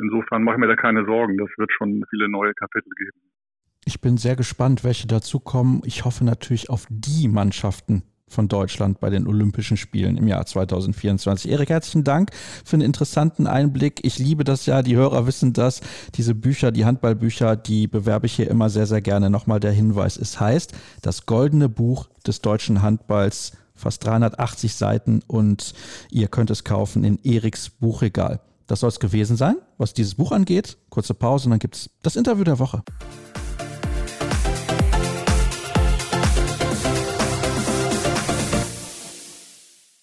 [0.00, 1.36] Insofern mache ich mir da keine Sorgen.
[1.38, 3.18] Das wird schon viele neue Kapitel geben.
[3.84, 5.80] Ich bin sehr gespannt, welche dazukommen.
[5.84, 11.50] Ich hoffe natürlich auf die Mannschaften, von Deutschland bei den Olympischen Spielen im Jahr 2024.
[11.50, 12.30] Erik, herzlichen Dank
[12.64, 14.00] für einen interessanten Einblick.
[14.04, 15.80] Ich liebe das ja, die Hörer wissen das.
[16.14, 19.30] Diese Bücher, die Handballbücher, die bewerbe ich hier immer sehr, sehr gerne.
[19.30, 20.72] Nochmal der Hinweis, es heißt
[21.02, 25.74] das goldene Buch des deutschen Handballs, fast 380 Seiten und
[26.10, 28.40] ihr könnt es kaufen in Eriks Buchregal.
[28.66, 30.76] Das soll es gewesen sein, was dieses Buch angeht.
[30.90, 32.82] Kurze Pause und dann gibt es das Interview der Woche.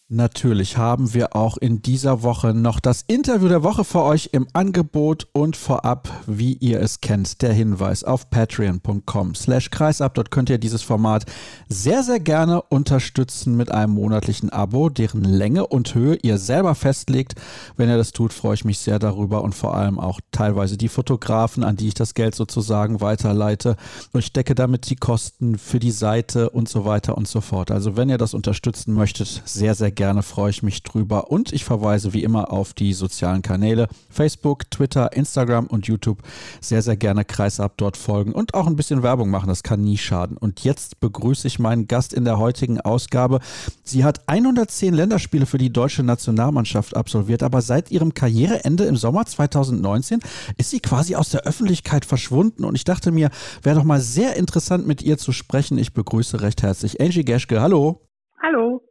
[0.08, 4.45] Natürlich haben wir auch in dieser Woche noch das Interview der Woche für euch im
[4.53, 10.14] Angebot und vorab, wie ihr es kennt, der Hinweis auf patreon.com slash kreisab.
[10.14, 11.26] Dort könnt ihr dieses Format
[11.70, 17.34] sehr, sehr gerne unterstützen mit einem monatlichen Abo, deren Länge und Höhe ihr selber festlegt.
[17.76, 20.88] Wenn ihr das tut, freue ich mich sehr darüber und vor allem auch teilweise die
[20.88, 23.76] Fotografen, an die ich das Geld sozusagen weiterleite.
[24.14, 27.72] Und ich decke damit die Kosten für die Seite und so weiter und so fort.
[27.72, 31.32] Also wenn ihr das unterstützen möchtet, sehr, sehr gerne, freue ich mich drüber.
[31.32, 36.22] Und ich verweise wie immer auf die sozialen Kanäle Facebook, Twitter, Instagram und YouTube.
[36.62, 39.48] Sehr, sehr gerne Kreisab dort folgen und auch ein bisschen Werbung machen.
[39.48, 40.38] Das kann nie schaden.
[40.38, 43.39] Und jetzt begrüße ich meinen Gast in der heutigen Ausgabe.
[43.84, 49.26] Sie hat 110 Länderspiele für die deutsche Nationalmannschaft absolviert, aber seit ihrem Karriereende im Sommer
[49.26, 50.20] 2019
[50.58, 52.66] ist sie quasi aus der Öffentlichkeit verschwunden.
[52.66, 53.30] Und ich dachte mir,
[53.64, 55.78] wäre doch mal sehr interessant mit ihr zu sprechen.
[55.78, 57.62] Ich begrüße recht herzlich Angie Geschke.
[57.62, 58.02] Hallo.
[58.41, 58.82] Hallo.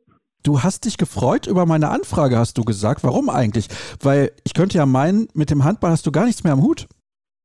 [0.45, 3.03] Du hast dich gefreut über meine Anfrage, hast du gesagt.
[3.03, 3.67] Warum eigentlich?
[4.01, 6.87] Weil ich könnte ja meinen, mit dem Handball hast du gar nichts mehr am Hut.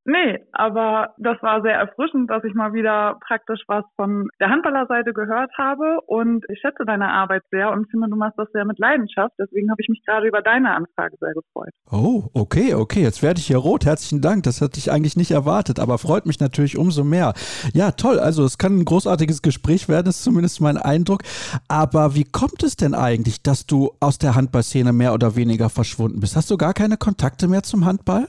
[0.05, 5.13] Nee, aber das war sehr erfrischend, dass ich mal wieder praktisch was von der Handballerseite
[5.13, 8.79] gehört habe und ich schätze deine Arbeit sehr und finde, du machst das sehr mit
[8.79, 9.33] Leidenschaft.
[9.37, 11.69] Deswegen habe ich mich gerade über deine Anfrage sehr gefreut.
[11.91, 13.01] Oh, okay, okay.
[13.01, 13.85] Jetzt werde ich hier rot.
[13.85, 14.43] Herzlichen Dank.
[14.43, 17.33] Das hatte ich eigentlich nicht erwartet, aber freut mich natürlich umso mehr.
[17.73, 18.19] Ja, toll.
[18.19, 21.21] Also es kann ein großartiges Gespräch werden, ist zumindest mein Eindruck.
[21.67, 26.19] Aber wie kommt es denn eigentlich, dass du aus der Handballszene mehr oder weniger verschwunden
[26.19, 26.35] bist?
[26.35, 28.25] Hast du gar keine Kontakte mehr zum Handball?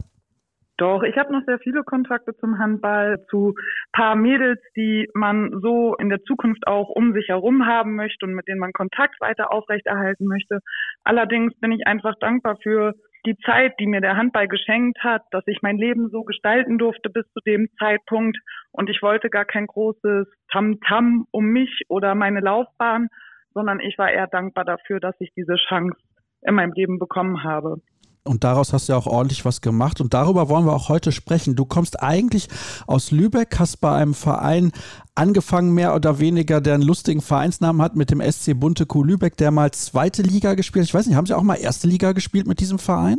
[0.81, 3.55] Doch, ich habe noch sehr viele Kontakte zum Handball, zu
[3.93, 8.33] paar Mädels, die man so in der Zukunft auch um sich herum haben möchte und
[8.33, 10.61] mit denen man Kontakt weiter aufrechterhalten möchte.
[11.05, 12.95] Allerdings bin ich einfach dankbar für
[13.27, 17.11] die Zeit, die mir der Handball geschenkt hat, dass ich mein Leben so gestalten durfte
[17.11, 18.39] bis zu dem Zeitpunkt.
[18.73, 23.09] Und ich wollte gar kein großes Tamtam -Tam um mich oder meine Laufbahn,
[23.53, 25.99] sondern ich war eher dankbar dafür, dass ich diese Chance
[26.41, 27.83] in meinem Leben bekommen habe.
[28.25, 30.01] Und daraus hast du ja auch ordentlich was gemacht.
[30.01, 31.57] Und darüber wollen wir auch heute sprechen.
[31.57, 32.49] Du kommst eigentlich
[32.87, 34.73] aus Lübeck, hast bei einem Verein
[35.15, 39.37] angefangen, mehr oder weniger, der einen lustigen Vereinsnamen hat, mit dem SC Bunte Kuh Lübeck,
[39.37, 40.89] der mal zweite Liga gespielt hat.
[40.89, 43.19] Ich weiß nicht, haben Sie auch mal erste Liga gespielt mit diesem Verein?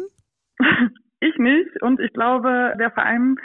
[1.24, 1.82] Ich nicht.
[1.84, 3.36] Und ich glaube, der Verein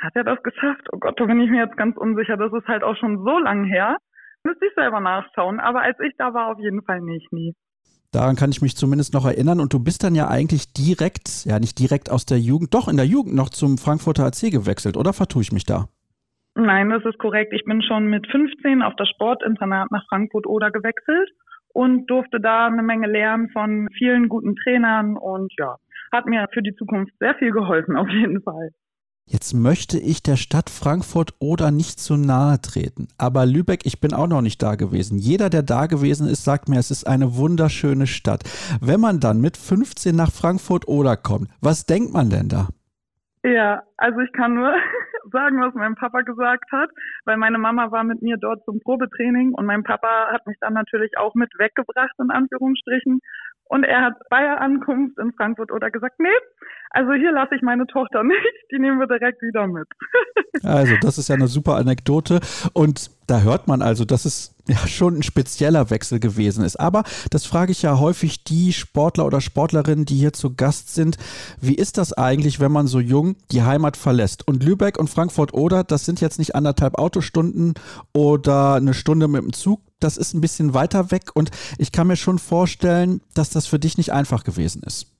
[0.00, 0.88] hat ja das geschafft.
[0.92, 2.36] Oh Gott, da bin ich mir jetzt ganz unsicher.
[2.36, 3.96] Das ist halt auch schon so lang her.
[4.42, 5.60] Müsste ich selber nachschauen.
[5.60, 7.54] Aber als ich da war, auf jeden Fall nicht, nie.
[8.12, 9.58] Daran kann ich mich zumindest noch erinnern.
[9.58, 12.98] Und du bist dann ja eigentlich direkt, ja nicht direkt aus der Jugend, doch in
[12.98, 15.88] der Jugend noch zum Frankfurter AC gewechselt, oder vertue ich mich da?
[16.54, 17.54] Nein, das ist korrekt.
[17.54, 21.30] Ich bin schon mit 15 auf das Sportinternat nach Frankfurt oder gewechselt
[21.72, 25.76] und durfte da eine Menge lernen von vielen guten Trainern und ja,
[26.12, 28.70] hat mir für die Zukunft sehr viel geholfen, auf jeden Fall.
[29.24, 33.08] Jetzt möchte ich der Stadt Frankfurt oder nicht zu nahe treten.
[33.18, 35.16] Aber Lübeck, ich bin auch noch nicht da gewesen.
[35.16, 38.42] Jeder, der da gewesen ist, sagt mir, es ist eine wunderschöne Stadt.
[38.80, 42.68] Wenn man dann mit 15 nach Frankfurt oder kommt, was denkt man denn da?
[43.44, 44.72] Ja, also ich kann nur
[45.32, 46.90] sagen, was mein Papa gesagt hat,
[47.24, 50.74] weil meine Mama war mit mir dort zum Probetraining und mein Papa hat mich dann
[50.74, 53.20] natürlich auch mit weggebracht, in Anführungsstrichen.
[53.72, 56.28] Und er hat bei der Ankunft in Frankfurt oder gesagt, nee,
[56.90, 58.36] also hier lasse ich meine Tochter nicht,
[58.70, 59.88] die nehmen wir direkt wieder mit.
[60.62, 62.40] also das ist ja eine super Anekdote
[62.74, 66.78] und da hört man also, dass es ja schon ein spezieller Wechsel gewesen ist.
[66.78, 71.18] Aber das frage ich ja häufig die Sportler oder Sportlerinnen, die hier zu Gast sind.
[71.60, 74.46] Wie ist das eigentlich, wenn man so jung die Heimat verlässt?
[74.46, 77.74] Und Lübeck und Frankfurt-Oder, das sind jetzt nicht anderthalb Autostunden
[78.12, 79.80] oder eine Stunde mit dem Zug.
[80.00, 83.78] Das ist ein bisschen weiter weg und ich kann mir schon vorstellen, dass das für
[83.78, 85.11] dich nicht einfach gewesen ist.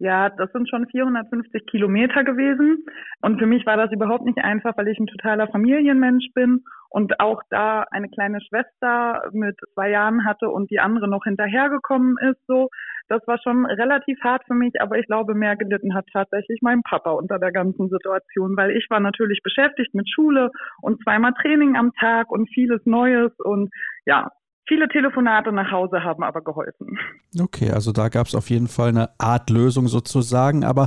[0.00, 2.86] Ja, das sind schon 450 Kilometer gewesen.
[3.20, 7.20] Und für mich war das überhaupt nicht einfach, weil ich ein totaler Familienmensch bin und
[7.20, 12.40] auch da eine kleine Schwester mit zwei Jahren hatte und die andere noch hinterhergekommen ist,
[12.46, 12.70] so.
[13.08, 16.80] Das war schon relativ hart für mich, aber ich glaube, mehr gelitten hat tatsächlich mein
[16.82, 21.76] Papa unter der ganzen Situation, weil ich war natürlich beschäftigt mit Schule und zweimal Training
[21.76, 23.68] am Tag und vieles Neues und
[24.06, 24.30] ja,
[24.70, 26.96] Viele Telefonate nach Hause haben aber geholfen.
[27.36, 30.62] Okay, also da gab es auf jeden Fall eine Art Lösung sozusagen.
[30.62, 30.86] Aber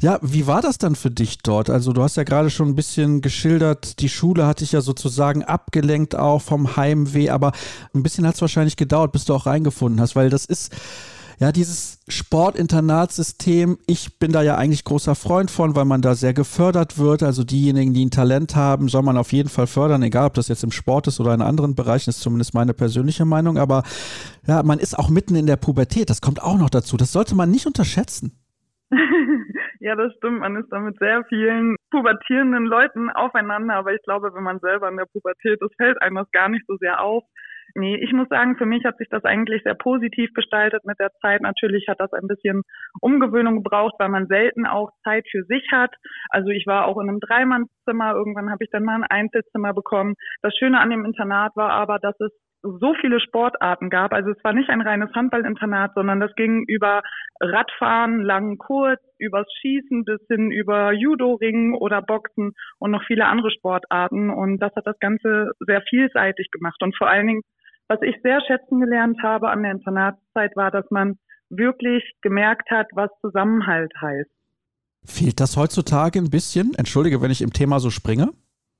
[0.00, 1.68] ja, wie war das dann für dich dort?
[1.68, 5.42] Also du hast ja gerade schon ein bisschen geschildert, die Schule hat dich ja sozusagen
[5.42, 7.50] abgelenkt auch vom Heimweh, aber
[7.92, 10.72] ein bisschen hat es wahrscheinlich gedauert, bis du auch reingefunden hast, weil das ist
[11.38, 16.34] ja, dieses Sportinternatsystem, ich bin da ja eigentlich großer Freund von, weil man da sehr
[16.34, 17.22] gefördert wird.
[17.22, 20.48] Also diejenigen, die ein Talent haben, soll man auf jeden Fall fördern, egal ob das
[20.48, 23.58] jetzt im Sport ist oder in anderen Bereichen, ist zumindest meine persönliche Meinung.
[23.58, 23.82] Aber
[24.46, 26.96] ja, man ist auch mitten in der Pubertät, das kommt auch noch dazu.
[26.96, 28.38] Das sollte man nicht unterschätzen.
[29.84, 30.40] Ja, das stimmt.
[30.40, 34.88] Man ist da mit sehr vielen pubertierenden Leuten aufeinander, aber ich glaube, wenn man selber
[34.88, 37.22] in der Pubertät ist, fällt einem das gar nicht so sehr auf.
[37.76, 41.10] Nee, ich muss sagen, für mich hat sich das eigentlich sehr positiv gestaltet mit der
[41.20, 41.42] Zeit.
[41.42, 42.62] Natürlich hat das ein bisschen
[43.00, 45.92] Umgewöhnung gebraucht, weil man selten auch Zeit für sich hat.
[46.28, 50.14] Also ich war auch in einem Dreimannzimmer, irgendwann habe ich dann mal ein Einzelzimmer bekommen.
[50.42, 52.30] Das Schöne an dem Internat war aber, dass es
[52.62, 54.12] so viele Sportarten gab.
[54.12, 57.02] Also es war nicht ein reines Handballinternat, sondern das ging über
[57.40, 63.50] Radfahren, lang, kurz, übers Schießen bis hin über Judo-Ringen oder Boxen und noch viele andere
[63.50, 64.30] Sportarten.
[64.30, 66.82] Und das hat das Ganze sehr vielseitig gemacht.
[66.82, 67.42] Und vor allen Dingen
[67.88, 71.18] was ich sehr schätzen gelernt habe an der Internatszeit war, dass man
[71.50, 74.30] wirklich gemerkt hat, was Zusammenhalt heißt.
[75.04, 76.74] Fehlt das heutzutage ein bisschen?
[76.74, 78.30] Entschuldige, wenn ich im Thema so springe.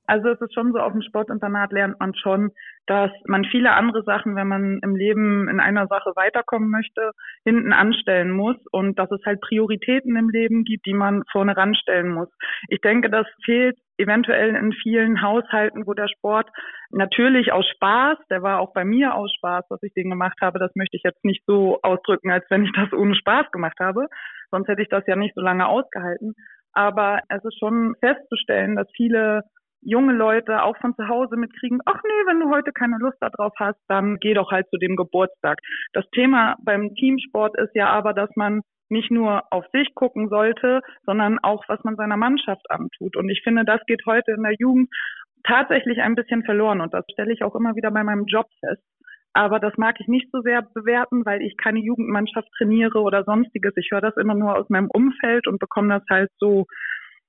[0.07, 2.51] Also es ist schon so, auf dem Sportinternat lernt man schon,
[2.85, 7.11] dass man viele andere Sachen, wenn man im Leben in einer Sache weiterkommen möchte,
[7.43, 12.11] hinten anstellen muss und dass es halt Prioritäten im Leben gibt, die man vorne ranstellen
[12.11, 12.29] muss.
[12.69, 16.49] Ich denke, das fehlt eventuell in vielen Haushalten, wo der Sport
[16.91, 20.59] natürlich aus Spaß, der war auch bei mir aus Spaß, was ich den gemacht habe,
[20.59, 24.07] das möchte ich jetzt nicht so ausdrücken, als wenn ich das ohne Spaß gemacht habe,
[24.51, 26.33] sonst hätte ich das ja nicht so lange ausgehalten.
[26.73, 29.43] Aber es ist schon festzustellen, dass viele
[29.85, 33.53] junge Leute auch von zu Hause mitkriegen, ach nee, wenn du heute keine Lust darauf
[33.57, 35.59] hast, dann geh doch halt zu dem Geburtstag.
[35.93, 40.81] Das Thema beim Teamsport ist ja aber, dass man nicht nur auf sich gucken sollte,
[41.05, 43.15] sondern auch, was man seiner Mannschaft antut.
[43.15, 44.89] Und ich finde, das geht heute in der Jugend
[45.43, 46.81] tatsächlich ein bisschen verloren.
[46.81, 48.83] Und das stelle ich auch immer wieder bei meinem Job fest.
[49.33, 53.73] Aber das mag ich nicht so sehr bewerten, weil ich keine Jugendmannschaft trainiere oder sonstiges.
[53.75, 56.65] Ich höre das immer nur aus meinem Umfeld und bekomme das halt so,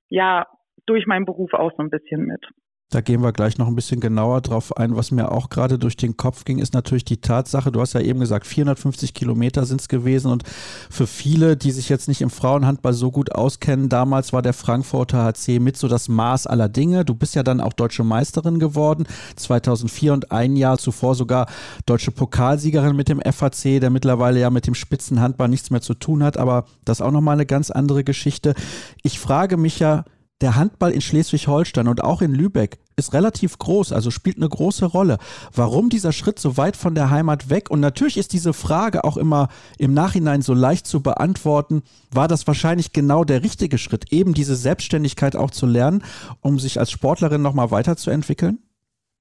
[0.09, 0.47] ja,
[0.87, 2.45] durch meinen Beruf auch so ein bisschen mit.
[2.91, 4.95] Da gehen wir gleich noch ein bisschen genauer drauf ein.
[4.95, 8.01] Was mir auch gerade durch den Kopf ging, ist natürlich die Tatsache, du hast ja
[8.01, 10.45] eben gesagt, 450 Kilometer sind es gewesen und
[10.89, 15.24] für viele, die sich jetzt nicht im Frauenhandball so gut auskennen, damals war der Frankfurter
[15.24, 17.05] HC mit so das Maß aller Dinge.
[17.05, 21.49] Du bist ja dann auch deutsche Meisterin geworden, 2004 und ein Jahr zuvor sogar
[21.87, 26.22] deutsche Pokalsiegerin mit dem FHC, der mittlerweile ja mit dem Spitzenhandball nichts mehr zu tun
[26.22, 28.55] hat, aber das ist auch nochmal eine ganz andere Geschichte.
[29.03, 30.05] Ich frage mich ja,
[30.43, 34.87] der Handball in Schleswig-Holstein und auch in Lübeck ist relativ groß, also spielt eine große
[34.87, 35.18] Rolle.
[35.55, 37.70] Warum dieser Schritt so weit von der Heimat weg?
[37.70, 41.82] Und natürlich ist diese Frage auch immer im Nachhinein so leicht zu beantworten.
[42.12, 46.03] War das wahrscheinlich genau der richtige Schritt, eben diese Selbstständigkeit auch zu lernen,
[46.41, 48.59] um sich als Sportlerin nochmal weiterzuentwickeln?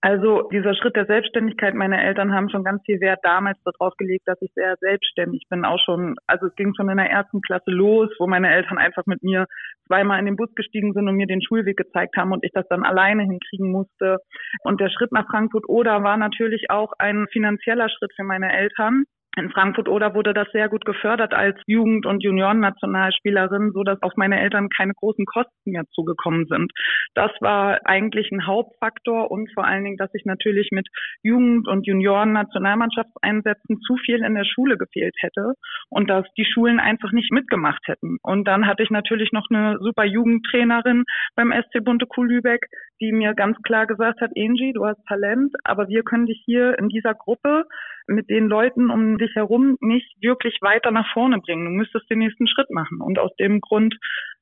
[0.05, 4.27] Also dieser Schritt der Selbstständigkeit, meine Eltern haben schon ganz viel Wert damals darauf gelegt,
[4.27, 5.65] dass ich sehr selbstständig bin.
[5.65, 9.07] Auch schon, also es ging schon in der ersten Klasse los, wo meine Eltern einfach
[9.07, 9.47] mit mir
[9.87, 12.67] zweimal in den Bus gestiegen sind und mir den Schulweg gezeigt haben und ich das
[12.69, 14.17] dann alleine hinkriegen musste.
[14.63, 19.05] Und der Schritt nach Frankfurt Oder war natürlich auch ein finanzieller Schritt für meine Eltern
[19.37, 24.13] in Frankfurt oder wurde das sehr gut gefördert als Jugend- und Juniorennationalspielerin, so dass auf
[24.15, 26.71] meine Eltern keine großen Kosten mehr zugekommen sind.
[27.13, 30.87] Das war eigentlich ein Hauptfaktor und vor allen Dingen, dass ich natürlich mit
[31.23, 35.53] Jugend- und Junioren-Nationalmannschaftseinsätzen zu viel in der Schule gefehlt hätte
[35.89, 38.17] und dass die Schulen einfach nicht mitgemacht hätten.
[38.23, 41.03] Und dann hatte ich natürlich noch eine super Jugendtrainerin
[41.35, 42.65] beim SC Bunte Kuh Lübeck,
[43.01, 46.77] die mir ganz klar gesagt hat, Angie, du hast Talent, aber wir können dich hier
[46.79, 47.65] in dieser Gruppe
[48.07, 51.65] mit den Leuten um dich herum nicht wirklich weiter nach vorne bringen.
[51.65, 53.01] Du müsstest den nächsten Schritt machen.
[53.01, 53.95] Und aus dem Grund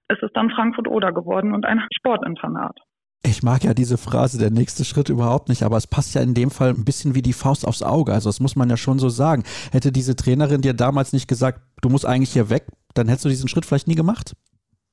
[0.09, 2.78] ist es dann Frankfurt-Oder geworden und ein Sportinternat.
[3.26, 6.34] Ich mag ja diese Phrase, der nächste Schritt überhaupt nicht, aber es passt ja in
[6.34, 8.11] dem Fall ein bisschen wie die Faust aufs Auge.
[8.11, 9.43] Also das muss man ja schon so sagen.
[9.72, 13.30] Hätte diese Trainerin dir damals nicht gesagt, du musst eigentlich hier weg, dann hättest du
[13.30, 14.34] diesen Schritt vielleicht nie gemacht?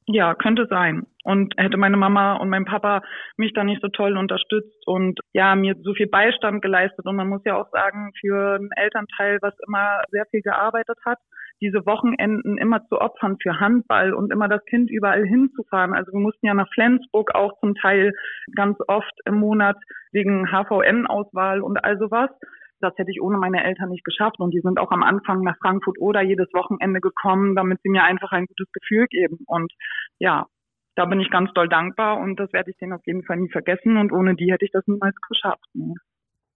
[0.07, 1.07] Ja, könnte sein.
[1.22, 3.03] Und hätte meine Mama und mein Papa
[3.36, 7.07] mich da nicht so toll unterstützt und ja, mir so viel Beistand geleistet.
[7.07, 11.18] Und man muss ja auch sagen, für einen Elternteil, was immer sehr viel gearbeitet hat,
[11.61, 15.92] diese Wochenenden immer zu opfern für Handball und immer das Kind überall hinzufahren.
[15.92, 18.12] Also wir mussten ja nach Flensburg auch zum Teil
[18.57, 19.76] ganz oft im Monat
[20.12, 22.30] wegen HVN-Auswahl und all sowas.
[22.80, 24.40] Das hätte ich ohne meine Eltern nicht geschafft.
[24.40, 28.04] Und die sind auch am Anfang nach Frankfurt oder jedes Wochenende gekommen, damit sie mir
[28.04, 29.38] einfach ein gutes Gefühl geben.
[29.46, 29.72] Und
[30.18, 30.46] ja,
[30.96, 33.50] da bin ich ganz doll dankbar und das werde ich denen auf jeden Fall nie
[33.50, 33.96] vergessen.
[33.96, 35.64] Und ohne die hätte ich das niemals geschafft.
[35.74, 35.94] Ne?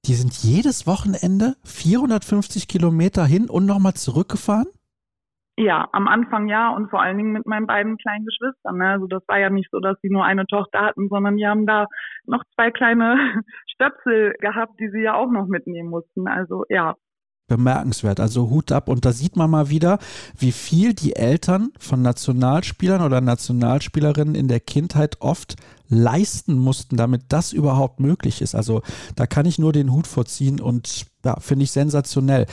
[0.06, 4.66] Die sind jedes Wochenende 450 Kilometer hin und nochmal zurückgefahren?
[5.56, 8.78] Ja, am Anfang ja und vor allen Dingen mit meinen beiden kleinen Geschwistern.
[8.78, 8.88] Ne?
[8.88, 11.64] Also das war ja nicht so, dass sie nur eine Tochter hatten, sondern die haben
[11.64, 11.86] da
[12.26, 13.16] noch zwei kleine
[13.72, 16.26] Stöpsel gehabt, die sie ja auch noch mitnehmen mussten.
[16.26, 16.96] Also ja.
[17.46, 18.88] Bemerkenswert, also Hut ab.
[18.88, 19.98] Und da sieht man mal wieder,
[20.36, 25.54] wie viel die Eltern von Nationalspielern oder Nationalspielerinnen in der Kindheit oft
[25.88, 28.56] leisten mussten, damit das überhaupt möglich ist.
[28.56, 28.82] Also
[29.14, 32.46] da kann ich nur den Hut vorziehen und ja, finde ich sensationell.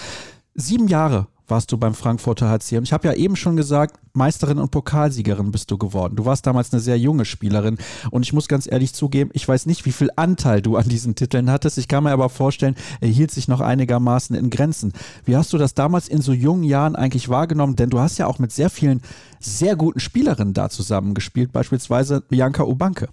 [0.54, 2.78] Sieben Jahre warst du beim Frankfurter HC.
[2.78, 6.16] Und ich habe ja eben schon gesagt, Meisterin und Pokalsiegerin bist du geworden.
[6.16, 7.78] Du warst damals eine sehr junge Spielerin.
[8.10, 11.14] Und ich muss ganz ehrlich zugeben, ich weiß nicht, wie viel Anteil du an diesen
[11.14, 11.78] Titeln hattest.
[11.78, 14.94] Ich kann mir aber vorstellen, er hielt sich noch einigermaßen in Grenzen.
[15.26, 17.76] Wie hast du das damals in so jungen Jahren eigentlich wahrgenommen?
[17.76, 19.02] Denn du hast ja auch mit sehr vielen
[19.40, 23.10] sehr guten Spielerinnen da zusammengespielt, beispielsweise Bianca Ubanke.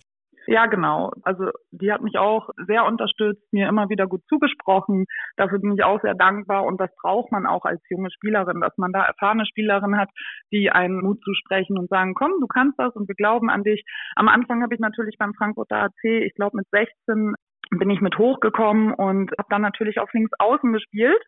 [0.51, 1.13] Ja, genau.
[1.25, 5.05] Also die hat mich auch sehr unterstützt, mir immer wieder gut zugesprochen.
[5.37, 8.73] Dafür bin ich auch sehr dankbar und das braucht man auch als junge Spielerin, dass
[8.79, 10.09] man da erfahrene Spielerin hat,
[10.51, 13.85] die einen Mut zusprechen und sagen, komm, du kannst das und wir glauben an dich.
[14.17, 17.35] Am Anfang habe ich natürlich beim Frankfurter AC, ich glaube mit 16
[17.73, 21.23] bin ich mit hochgekommen und habe dann natürlich auf links außen gespielt.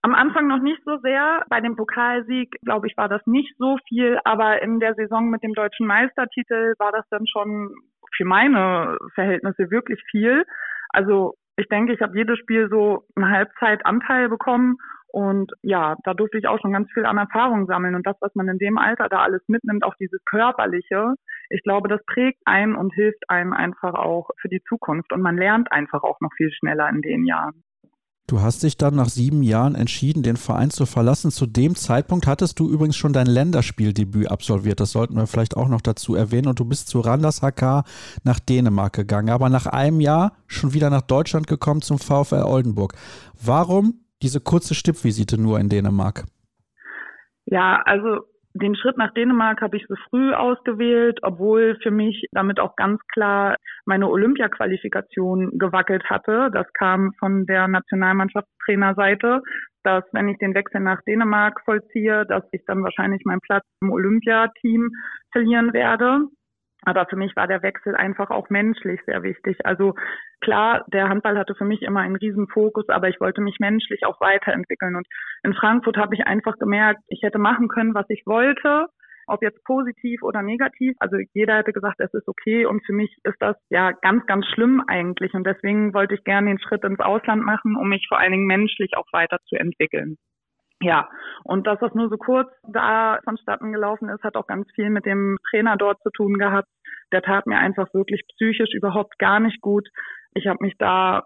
[0.00, 1.44] Am Anfang noch nicht so sehr.
[1.50, 5.42] Bei dem Pokalsieg, glaube ich, war das nicht so viel, aber in der Saison mit
[5.42, 7.74] dem deutschen Meistertitel war das dann schon
[8.16, 10.44] für meine Verhältnisse wirklich viel.
[10.90, 14.76] Also ich denke, ich habe jedes Spiel so eine Halbzeit Anteil bekommen
[15.14, 17.94] und ja, da durfte ich auch schon ganz viel an Erfahrung sammeln.
[17.94, 21.14] Und das, was man in dem Alter da alles mitnimmt, auch dieses Körperliche,
[21.50, 25.12] ich glaube, das prägt einen und hilft einem einfach auch für die Zukunft.
[25.12, 27.62] Und man lernt einfach auch noch viel schneller in den Jahren.
[28.26, 31.30] Du hast dich dann nach sieben Jahren entschieden, den Verein zu verlassen.
[31.30, 34.80] Zu dem Zeitpunkt hattest du übrigens schon dein Länderspieldebüt absolviert.
[34.80, 36.48] Das sollten wir vielleicht auch noch dazu erwähnen.
[36.48, 37.84] Und du bist zu Randers HK
[38.22, 42.94] nach Dänemark gegangen, aber nach einem Jahr schon wieder nach Deutschland gekommen zum VfL Oldenburg.
[43.42, 46.24] Warum diese kurze Stippvisite nur in Dänemark?
[47.44, 48.20] Ja, also
[48.54, 53.00] den Schritt nach Dänemark habe ich so früh ausgewählt, obwohl für mich damit auch ganz
[53.12, 56.50] klar meine Olympia-Qualifikation gewackelt hatte.
[56.52, 59.42] Das kam von der Nationalmannschaftstrainerseite,
[59.82, 63.90] dass wenn ich den Wechsel nach Dänemark vollziehe, dass ich dann wahrscheinlich meinen Platz im
[63.90, 64.90] Olympiateam
[65.32, 66.20] verlieren werde.
[66.84, 69.58] Aber für mich war der Wechsel einfach auch menschlich sehr wichtig.
[69.64, 69.94] Also
[70.40, 74.04] klar, der Handball hatte für mich immer einen riesen Fokus, aber ich wollte mich menschlich
[74.06, 74.96] auch weiterentwickeln.
[74.96, 75.06] Und
[75.42, 78.86] in Frankfurt habe ich einfach gemerkt, ich hätte machen können, was ich wollte,
[79.26, 80.94] ob jetzt positiv oder negativ.
[80.98, 82.66] Also jeder hätte gesagt, es ist okay.
[82.66, 85.32] Und für mich ist das ja ganz, ganz schlimm eigentlich.
[85.34, 88.46] Und deswegen wollte ich gerne den Schritt ins Ausland machen, um mich vor allen Dingen
[88.46, 90.16] menschlich auch weiterzuentwickeln.
[90.80, 91.08] Ja,
[91.44, 95.06] und dass das nur so kurz da vonstatten gelaufen ist, hat auch ganz viel mit
[95.06, 96.68] dem Trainer dort zu tun gehabt.
[97.12, 99.88] Der tat mir einfach wirklich psychisch überhaupt gar nicht gut.
[100.34, 101.22] Ich habe mich da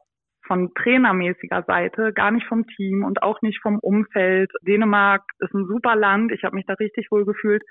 [0.46, 4.50] von trainermäßiger Seite, gar nicht vom Team und auch nicht vom Umfeld.
[4.62, 6.32] Dänemark ist ein super Land.
[6.32, 7.62] Ich habe mich da richtig wohl gefühlt.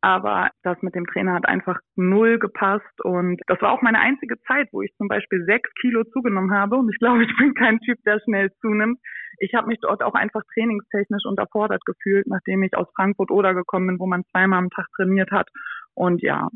[0.00, 2.84] Aber das mit dem Trainer hat einfach null gepasst.
[3.02, 6.76] Und das war auch meine einzige Zeit, wo ich zum Beispiel sechs Kilo zugenommen habe.
[6.76, 9.00] Und ich glaube, ich bin kein Typ, der schnell zunimmt.
[9.38, 13.88] Ich habe mich dort auch einfach trainingstechnisch unterfordert gefühlt, nachdem ich aus Frankfurt oder gekommen
[13.88, 15.48] bin, wo man zweimal am Tag trainiert hat.
[15.94, 16.48] Und ja,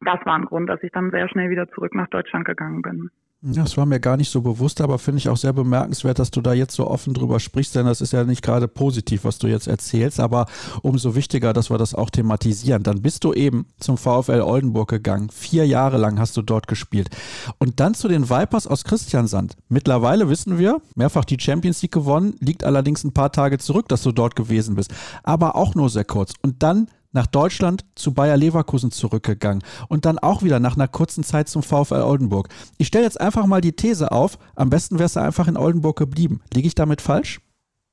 [0.00, 3.10] das war ein Grund, dass ich dann sehr schnell wieder zurück nach Deutschland gegangen bin.
[3.40, 6.40] Das war mir gar nicht so bewusst, aber finde ich auch sehr bemerkenswert, dass du
[6.40, 9.46] da jetzt so offen drüber sprichst, denn das ist ja nicht gerade positiv, was du
[9.46, 10.46] jetzt erzählst, aber
[10.82, 12.82] umso wichtiger, dass wir das auch thematisieren.
[12.82, 15.30] Dann bist du eben zum VfL Oldenburg gegangen.
[15.30, 17.10] Vier Jahre lang hast du dort gespielt.
[17.58, 19.54] Und dann zu den Vipers aus Christiansand.
[19.68, 24.02] Mittlerweile wissen wir, mehrfach die Champions League gewonnen, liegt allerdings ein paar Tage zurück, dass
[24.02, 24.92] du dort gewesen bist.
[25.22, 26.32] Aber auch nur sehr kurz.
[26.42, 26.88] Und dann
[27.18, 31.64] nach Deutschland zu Bayer Leverkusen zurückgegangen und dann auch wieder nach einer kurzen Zeit zum
[31.64, 32.48] VfL Oldenburg.
[32.78, 35.98] Ich stelle jetzt einfach mal die These auf, am besten wärst du einfach in Oldenburg
[35.98, 36.40] geblieben.
[36.54, 37.40] Liege ich damit falsch?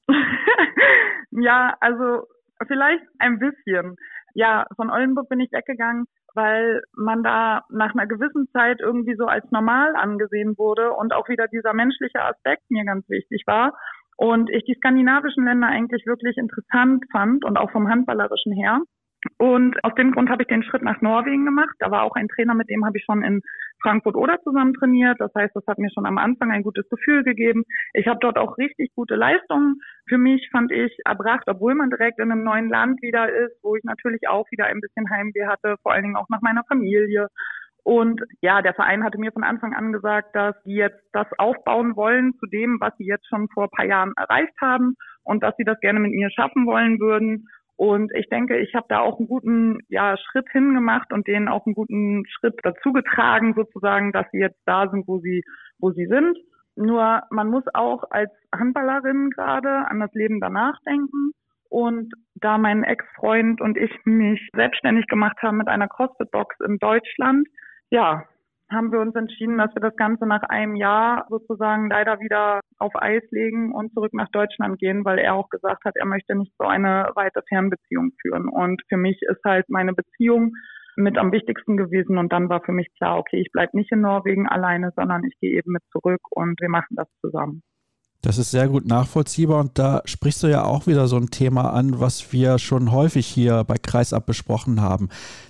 [1.32, 2.28] ja, also
[2.68, 3.96] vielleicht ein bisschen.
[4.36, 6.06] Ja, von Oldenburg bin ich weggegangen,
[6.36, 11.30] weil man da nach einer gewissen Zeit irgendwie so als normal angesehen wurde und auch
[11.30, 13.74] wieder dieser menschliche Aspekt mir ganz wichtig war.
[14.18, 18.82] Und ich die skandinavischen Länder eigentlich wirklich interessant fand und auch vom Handballerischen her.
[19.38, 21.76] Und aus dem Grund habe ich den Schritt nach Norwegen gemacht.
[21.80, 23.42] Da war auch ein Trainer, mit dem habe ich schon in
[23.82, 25.20] Frankfurt oder zusammen trainiert.
[25.20, 27.64] Das heißt, das hat mir schon am Anfang ein gutes Gefühl gegeben.
[27.94, 32.20] Ich habe dort auch richtig gute Leistungen für mich, fand ich, erbracht, obwohl man direkt
[32.20, 35.76] in einem neuen Land wieder ist, wo ich natürlich auch wieder ein bisschen Heimweh hatte,
[35.84, 37.28] vor allen Dingen auch nach meiner Familie.
[37.84, 41.96] Und ja, der Verein hatte mir von Anfang an gesagt, dass sie jetzt das aufbauen
[41.96, 45.56] wollen zu dem, was sie jetzt schon vor ein paar Jahren erreicht haben und dass
[45.58, 47.48] sie das gerne mit mir schaffen wollen würden.
[47.78, 51.66] Und ich denke, ich habe da auch einen guten ja, Schritt hingemacht und denen auch
[51.66, 55.44] einen guten Schritt dazu getragen, sozusagen, dass sie jetzt da sind, wo sie,
[55.80, 56.38] wo sie sind.
[56.78, 61.32] Nur man muss auch als Handballerin gerade an das Leben danach denken.
[61.70, 67.48] Und da mein Ex-Freund und ich mich selbstständig gemacht haben mit einer CrossFit-Box in Deutschland,
[67.90, 68.24] ja,
[68.72, 72.94] haben wir uns entschieden, dass wir das Ganze nach einem Jahr sozusagen leider wieder auf
[72.96, 76.54] Eis legen und zurück nach Deutschland gehen, weil er auch gesagt hat, er möchte nicht
[76.58, 78.50] so eine weite Fernbeziehung führen.
[78.50, 80.54] Und für mich ist halt meine Beziehung
[80.96, 82.18] mit am wichtigsten gewesen.
[82.18, 85.38] Und dann war für mich klar, okay, ich bleibe nicht in Norwegen alleine, sondern ich
[85.40, 87.62] gehe eben mit zurück und wir machen das zusammen.
[88.26, 91.74] Das ist sehr gut nachvollziehbar und da sprichst du ja auch wieder so ein Thema
[91.74, 95.10] an, was wir schon häufig hier bei Kreisab besprochen haben.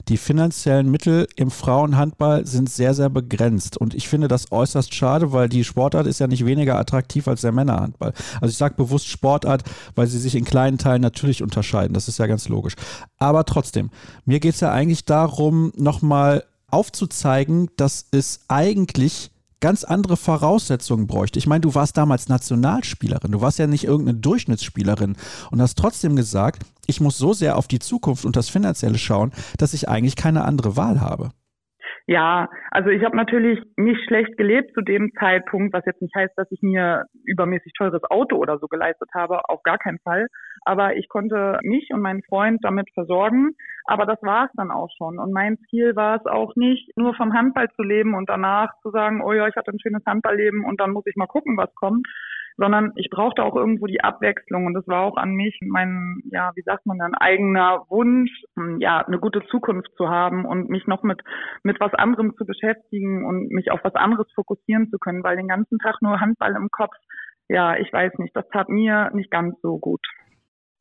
[0.10, 5.32] Die finanziellen Mittel im Frauenhandball sind sehr, sehr begrenzt und ich finde das äußerst schade,
[5.32, 8.12] weil die Sportart ist ja nicht weniger attraktiv als der Männerhandball.
[8.42, 9.64] Also ich sage bewusst Sportart,
[9.96, 12.76] weil sie sich in kleinen Teilen natürlich unterscheiden, das ist ja ganz logisch.
[13.18, 13.90] Aber trotzdem,
[14.26, 21.40] mir geht es ja eigentlich darum, nochmal aufzuzeigen, dass es eigentlich ganz andere Voraussetzungen bräuchte.
[21.40, 25.16] Ich meine, du warst damals Nationalspielerin, du warst ja nicht irgendeine Durchschnittsspielerin
[25.52, 29.32] und hast trotzdem gesagt, ich muss so sehr auf die Zukunft und das Finanzielle schauen,
[29.58, 31.32] dass ich eigentlich keine andere Wahl habe.
[32.08, 36.38] Ja, also ich habe natürlich nicht schlecht gelebt zu dem Zeitpunkt, was jetzt nicht heißt,
[36.38, 40.28] dass ich mir übermäßig teures Auto oder so geleistet habe, auf gar keinen Fall.
[40.66, 43.56] Aber ich konnte mich und meinen Freund damit versorgen.
[43.86, 45.18] Aber das war es dann auch schon.
[45.18, 48.92] Und mein Ziel war es auch nicht, nur vom Handball zu leben und danach zu
[48.92, 51.74] sagen, oh ja, ich hatte ein schönes Handballleben und dann muss ich mal gucken, was
[51.74, 52.08] kommt,
[52.58, 56.52] sondern ich brauchte auch irgendwo die Abwechslung und das war auch an mich mein, ja,
[56.56, 60.88] wie sagt man dann, eigener Wunsch, hm, ja, eine gute Zukunft zu haben und mich
[60.88, 61.22] noch mit,
[61.64, 65.48] mit was anderem zu beschäftigen und mich auf was anderes fokussieren zu können, weil den
[65.48, 66.96] ganzen Tag nur Handball im Kopf,
[67.48, 70.02] ja, ich weiß nicht, das tat mir nicht ganz so gut.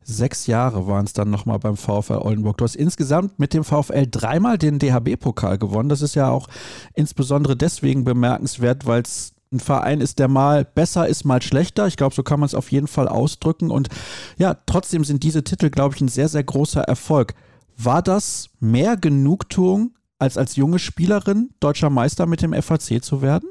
[0.07, 2.59] Sechs Jahre waren es dann nochmal beim VfL Oldenburg.
[2.59, 5.89] Du hast insgesamt mit dem VfL dreimal den DHB-Pokal gewonnen.
[5.89, 6.47] Das ist ja auch
[6.95, 11.87] insbesondere deswegen bemerkenswert, weil es ein Verein ist, der mal besser ist, mal schlechter.
[11.87, 13.71] Ich glaube, so kann man es auf jeden Fall ausdrücken.
[13.71, 13.89] Und
[14.37, 17.35] ja, trotzdem sind diese Titel, glaube ich, ein sehr, sehr großer Erfolg.
[17.77, 23.49] War das mehr Genugtuung, als als junge Spielerin deutscher Meister mit dem FAC zu werden?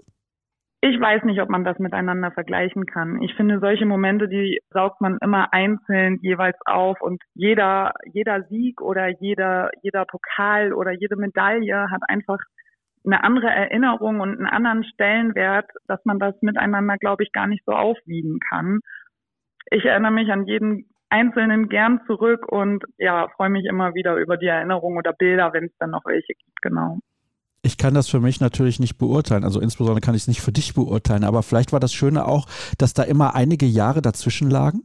[0.86, 3.22] Ich weiß nicht, ob man das miteinander vergleichen kann.
[3.22, 8.82] Ich finde, solche Momente, die saugt man immer einzeln jeweils auf und jeder, jeder Sieg
[8.82, 12.39] oder jeder, jeder Pokal oder jede Medaille hat einfach
[13.06, 17.64] eine andere Erinnerung und einen anderen Stellenwert, dass man das miteinander, glaube ich, gar nicht
[17.66, 18.80] so aufwiegen kann.
[19.72, 24.38] Ich erinnere mich an jeden Einzelnen gern zurück und ja, freue mich immer wieder über
[24.38, 26.99] die Erinnerung oder Bilder, wenn es dann noch welche gibt, genau.
[27.62, 30.51] Ich kann das für mich natürlich nicht beurteilen, also insbesondere kann ich es nicht für
[30.51, 32.47] dich beurteilen, aber vielleicht war das Schöne auch,
[32.78, 34.84] dass da immer einige Jahre dazwischen lagen?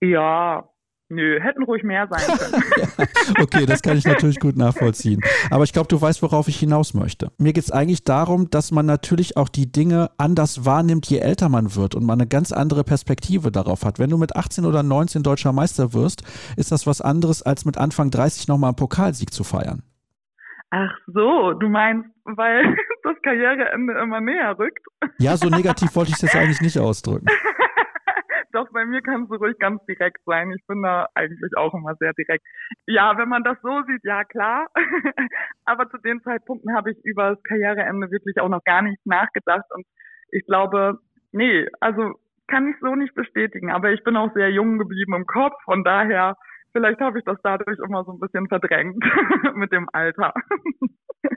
[0.00, 0.71] Ja,
[1.12, 2.64] Nö, hätten ruhig mehr sein können.
[2.78, 3.06] ja,
[3.42, 5.20] okay, das kann ich natürlich gut nachvollziehen.
[5.50, 7.30] Aber ich glaube, du weißt, worauf ich hinaus möchte.
[7.36, 11.50] Mir geht es eigentlich darum, dass man natürlich auch die Dinge anders wahrnimmt, je älter
[11.50, 13.98] man wird und man eine ganz andere Perspektive darauf hat.
[13.98, 16.22] Wenn du mit 18 oder 19 deutscher Meister wirst,
[16.56, 19.82] ist das was anderes, als mit Anfang 30 nochmal einen Pokalsieg zu feiern.
[20.70, 22.64] Ach so, du meinst, weil
[23.02, 24.80] das Karriereende immer näher rückt?
[25.18, 27.26] Ja, so negativ wollte ich es jetzt eigentlich nicht ausdrücken.
[28.52, 30.52] Doch, bei mir kannst du ruhig ganz direkt sein.
[30.52, 32.44] Ich bin da eigentlich auch immer sehr direkt.
[32.86, 34.68] Ja, wenn man das so sieht, ja klar.
[35.64, 39.64] Aber zu den Zeitpunkten habe ich über das Karriereende wirklich auch noch gar nicht nachgedacht.
[39.70, 39.86] Und
[40.30, 40.98] ich glaube,
[41.32, 42.14] nee, also
[42.46, 43.70] kann ich so nicht bestätigen.
[43.70, 45.54] Aber ich bin auch sehr jung geblieben im Kopf.
[45.64, 46.36] Von daher,
[46.72, 49.02] vielleicht habe ich das dadurch immer so ein bisschen verdrängt
[49.54, 50.32] mit dem Alter.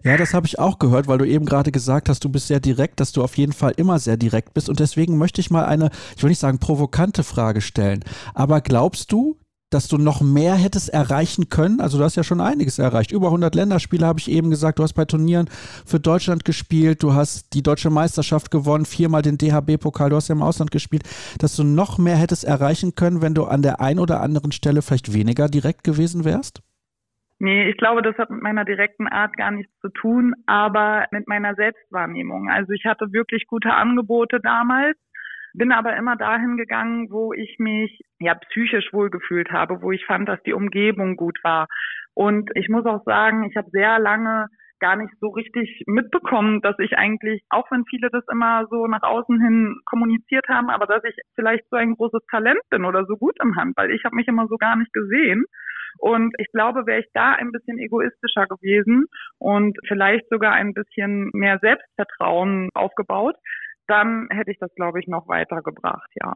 [0.03, 2.59] Ja, das habe ich auch gehört, weil du eben gerade gesagt hast, du bist sehr
[2.59, 4.69] direkt, dass du auf jeden Fall immer sehr direkt bist.
[4.69, 9.11] Und deswegen möchte ich mal eine, ich will nicht sagen provokante Frage stellen, aber glaubst
[9.11, 9.39] du,
[9.75, 11.81] dass du noch mehr hättest erreichen können?
[11.81, 13.11] Also du hast ja schon einiges erreicht.
[13.11, 14.79] Über 100 Länderspiele habe ich eben gesagt.
[14.79, 15.49] Du hast bei Turnieren
[15.85, 17.03] für Deutschland gespielt.
[17.03, 20.11] Du hast die deutsche Meisterschaft gewonnen, viermal den DHB-Pokal.
[20.11, 21.03] Du hast ja im Ausland gespielt.
[21.39, 24.81] Dass du noch mehr hättest erreichen können, wenn du an der einen oder anderen Stelle
[24.81, 26.61] vielleicht weniger direkt gewesen wärst?
[27.39, 31.27] Nee, ich glaube, das hat mit meiner direkten Art gar nichts zu tun, aber mit
[31.27, 32.49] meiner Selbstwahrnehmung.
[32.49, 34.95] Also ich hatte wirklich gute Angebote damals,
[35.57, 40.27] bin aber immer dahin gegangen, wo ich mich ja psychisch wohlgefühlt habe, wo ich fand,
[40.27, 41.67] dass die Umgebung gut war.
[42.13, 44.47] Und ich muss auch sagen, ich habe sehr lange
[44.79, 49.03] gar nicht so richtig mitbekommen, dass ich eigentlich, auch wenn viele das immer so nach
[49.03, 53.15] außen hin kommuniziert haben, aber dass ich vielleicht so ein großes Talent bin oder so
[53.15, 53.91] gut im Handball.
[53.91, 55.45] Ich habe mich immer so gar nicht gesehen.
[55.97, 59.05] Und ich glaube, wäre ich da ein bisschen egoistischer gewesen
[59.39, 63.35] und vielleicht sogar ein bisschen mehr Selbstvertrauen aufgebaut,
[63.87, 66.33] dann hätte ich das, glaube ich, noch weitergebracht, ja.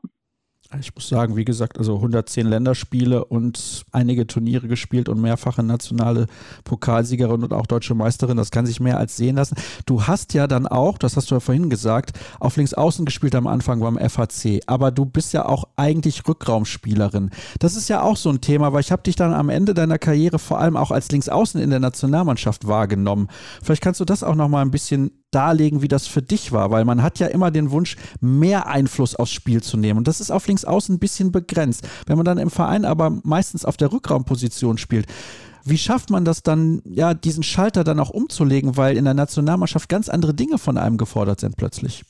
[0.80, 6.28] Ich muss sagen, wie gesagt, also 110 Länderspiele und einige Turniere gespielt und mehrfache nationale
[6.64, 8.38] Pokalsiegerin und auch deutsche Meisterin.
[8.38, 9.56] Das kann sich mehr als sehen lassen.
[9.88, 13.34] Du hast ja dann auch, das hast du ja vorhin gesagt, auf links außen gespielt
[13.34, 14.60] am Anfang beim FHC.
[14.68, 17.32] Aber du bist ja auch eigentlich Rückraumspielerin.
[17.58, 19.98] Das ist ja auch so ein Thema, weil ich habe dich dann am Ende deiner
[19.98, 23.28] Karriere vor allem auch als links außen in der Nationalmannschaft wahrgenommen.
[23.64, 26.72] Vielleicht kannst du das auch noch mal ein bisschen darlegen, wie das für dich war,
[26.72, 30.00] weil man hat ja immer den Wunsch, mehr Einfluss aufs Spiel zu nehmen.
[30.00, 31.88] Und das ist auf links außen ein bisschen begrenzt.
[32.08, 35.08] Wenn man dann im Verein aber meistens auf der Rückraumposition spielt,
[35.66, 39.90] wie schafft man das dann, ja, diesen Schalter dann auch umzulegen, weil in der Nationalmannschaft
[39.90, 42.04] ganz andere Dinge von einem gefordert sind plötzlich?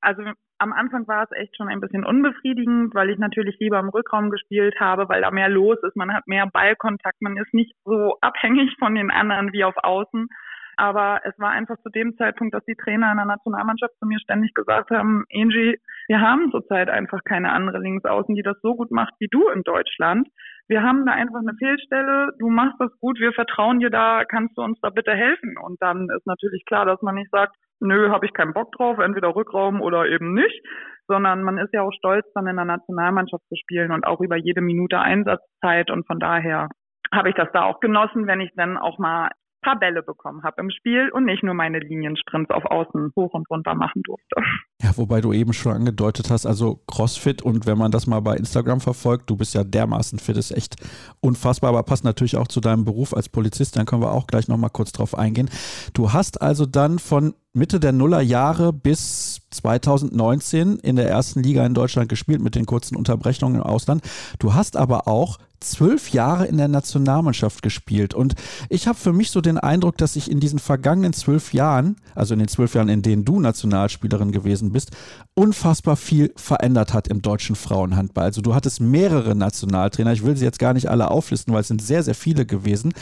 [0.00, 0.22] Also
[0.58, 4.30] am Anfang war es echt schon ein bisschen unbefriedigend, weil ich natürlich lieber im Rückraum
[4.30, 5.96] gespielt habe, weil da mehr los ist.
[5.96, 10.28] Man hat mehr Ballkontakt, man ist nicht so abhängig von den anderen wie auf Außen.
[10.76, 14.18] Aber es war einfach zu dem Zeitpunkt, dass die Trainer in der Nationalmannschaft zu mir
[14.20, 18.90] ständig gesagt haben, Angie, wir haben zurzeit einfach keine andere Linksaußen, die das so gut
[18.90, 20.28] macht wie du in Deutschland.
[20.68, 24.58] Wir haben da einfach eine Fehlstelle, du machst das gut, wir vertrauen dir da, kannst
[24.58, 25.56] du uns da bitte helfen?
[25.56, 28.98] Und dann ist natürlich klar, dass man nicht sagt, nö, habe ich keinen Bock drauf,
[28.98, 30.60] entweder Rückraum oder eben nicht,
[31.06, 34.36] sondern man ist ja auch stolz, dann in der Nationalmannschaft zu spielen und auch über
[34.36, 35.90] jede Minute Einsatzzeit.
[35.90, 36.68] Und von daher
[37.14, 39.30] habe ich das da auch genossen, wenn ich dann auch mal
[39.66, 43.50] paar Bälle bekommen habe im Spiel und nicht nur meine Liniensprints auf Außen hoch und
[43.50, 44.36] runter machen durfte.
[44.82, 48.36] Ja, wobei du eben schon angedeutet hast, also CrossFit und wenn man das mal bei
[48.36, 50.76] Instagram verfolgt, du bist ja dermaßen fit, ist echt
[51.20, 54.48] unfassbar, aber passt natürlich auch zu deinem Beruf als Polizist, dann können wir auch gleich
[54.48, 55.48] nochmal kurz drauf eingehen.
[55.94, 61.72] Du hast also dann von Mitte der Nullerjahre bis 2019 in der ersten Liga in
[61.72, 64.04] Deutschland gespielt mit den kurzen Unterbrechungen im Ausland.
[64.38, 68.14] Du hast aber auch zwölf Jahre in der Nationalmannschaft gespielt.
[68.14, 68.34] Und
[68.68, 72.34] ich habe für mich so den Eindruck, dass sich in diesen vergangenen zwölf Jahren, also
[72.34, 74.96] in den zwölf Jahren, in denen du Nationalspielerin gewesen bist,
[75.34, 78.24] unfassbar viel verändert hat im deutschen Frauenhandball.
[78.24, 80.12] Also du hattest mehrere Nationaltrainer.
[80.12, 82.92] Ich will sie jetzt gar nicht alle auflisten, weil es sind sehr, sehr viele gewesen.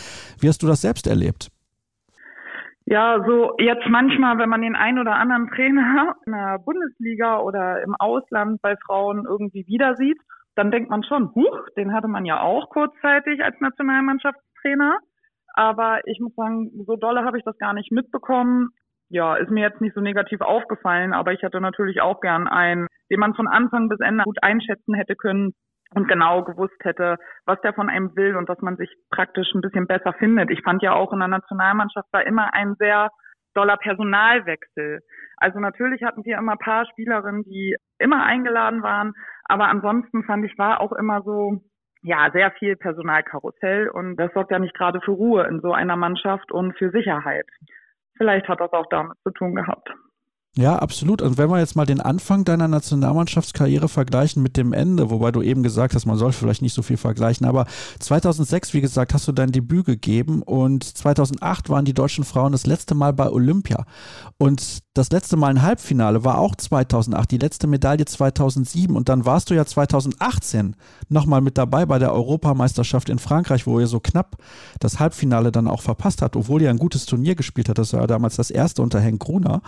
[0.41, 1.51] Wie hast du das selbst erlebt?
[2.87, 7.83] Ja, so jetzt manchmal, wenn man den einen oder anderen Trainer in der Bundesliga oder
[7.83, 10.21] im Ausland bei Frauen irgendwie wieder sieht,
[10.55, 14.99] dann denkt man schon, huch, den hatte man ja auch kurzzeitig als Nationalmannschaftstrainer.
[15.55, 18.71] Aber ich muss sagen, so dolle habe ich das gar nicht mitbekommen.
[19.09, 22.87] Ja, ist mir jetzt nicht so negativ aufgefallen, aber ich hätte natürlich auch gern einen,
[23.11, 25.53] den man von Anfang bis Ende gut einschätzen hätte können
[25.95, 29.61] und genau gewusst hätte, was der von einem will und dass man sich praktisch ein
[29.61, 30.51] bisschen besser findet.
[30.51, 33.11] Ich fand ja auch in der Nationalmannschaft war immer ein sehr
[33.55, 35.01] doller Personalwechsel.
[35.37, 39.13] Also natürlich hatten wir immer ein paar Spielerinnen, die immer eingeladen waren,
[39.45, 41.61] aber ansonsten fand ich, war auch immer so,
[42.03, 45.97] ja, sehr viel Personalkarussell und das sorgt ja nicht gerade für Ruhe in so einer
[45.97, 47.47] Mannschaft und für Sicherheit.
[48.17, 49.91] Vielleicht hat das auch damit zu tun gehabt.
[50.57, 51.21] Ja, absolut.
[51.21, 55.43] Und wenn wir jetzt mal den Anfang deiner Nationalmannschaftskarriere vergleichen mit dem Ende, wobei du
[55.43, 57.67] eben gesagt hast, man soll vielleicht nicht so viel vergleichen, aber
[57.99, 62.67] 2006, wie gesagt, hast du dein Debüt gegeben und 2008 waren die deutschen Frauen das
[62.67, 63.85] letzte Mal bei Olympia.
[64.39, 69.27] Und das letzte Mal ein Halbfinale war auch 2008, die letzte Medaille 2007 und dann
[69.27, 70.77] warst du ja 2018
[71.09, 74.37] nochmal mit dabei bei der Europameisterschaft in Frankreich, wo ihr so knapp
[74.79, 77.79] das Halbfinale dann auch verpasst hat, obwohl ihr ein gutes Turnier gespielt hat.
[77.79, 79.63] Das war ja damals das erste unter Henk Gruner.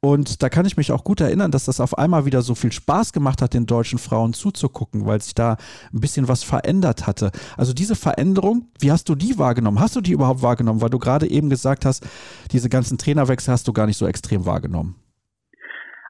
[0.00, 2.54] Und Und da kann ich mich auch gut erinnern, dass das auf einmal wieder so
[2.54, 5.56] viel Spaß gemacht hat, den deutschen Frauen zuzugucken, weil sich da
[5.92, 7.30] ein bisschen was verändert hatte.
[7.56, 9.80] Also diese Veränderung, wie hast du die wahrgenommen?
[9.80, 10.80] Hast du die überhaupt wahrgenommen?
[10.80, 12.06] Weil du gerade eben gesagt hast,
[12.52, 14.96] diese ganzen Trainerwechsel hast du gar nicht so extrem wahrgenommen.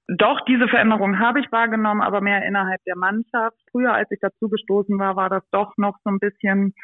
[0.09, 3.59] Doch, diese Veränderung habe ich wahrgenommen, aber mehr innerhalb der Mannschaft.
[3.71, 6.75] Früher, als ich dazu gestoßen war, war das doch noch so ein bisschen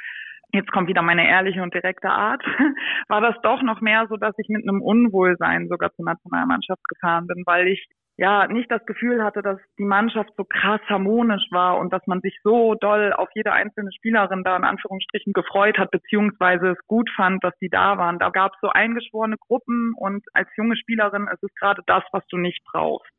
[0.55, 2.43] jetzt kommt wieder meine ehrliche und direkte Art,
[3.09, 7.27] war das doch noch mehr so, dass ich mit einem Unwohlsein sogar zur Nationalmannschaft gefahren
[7.27, 7.87] bin, weil ich
[8.17, 12.21] ja nicht das Gefühl hatte, dass die Mannschaft so krass harmonisch war und dass man
[12.21, 17.11] sich so doll auf jede einzelne Spielerin da in Anführungsstrichen gefreut hat, beziehungsweise es gut
[17.17, 18.19] fand, dass die da waren.
[18.21, 22.25] Da gab es so eingeschworene Gruppen und als junge Spielerin ist es gerade das, was
[22.29, 23.11] du nicht brauchst.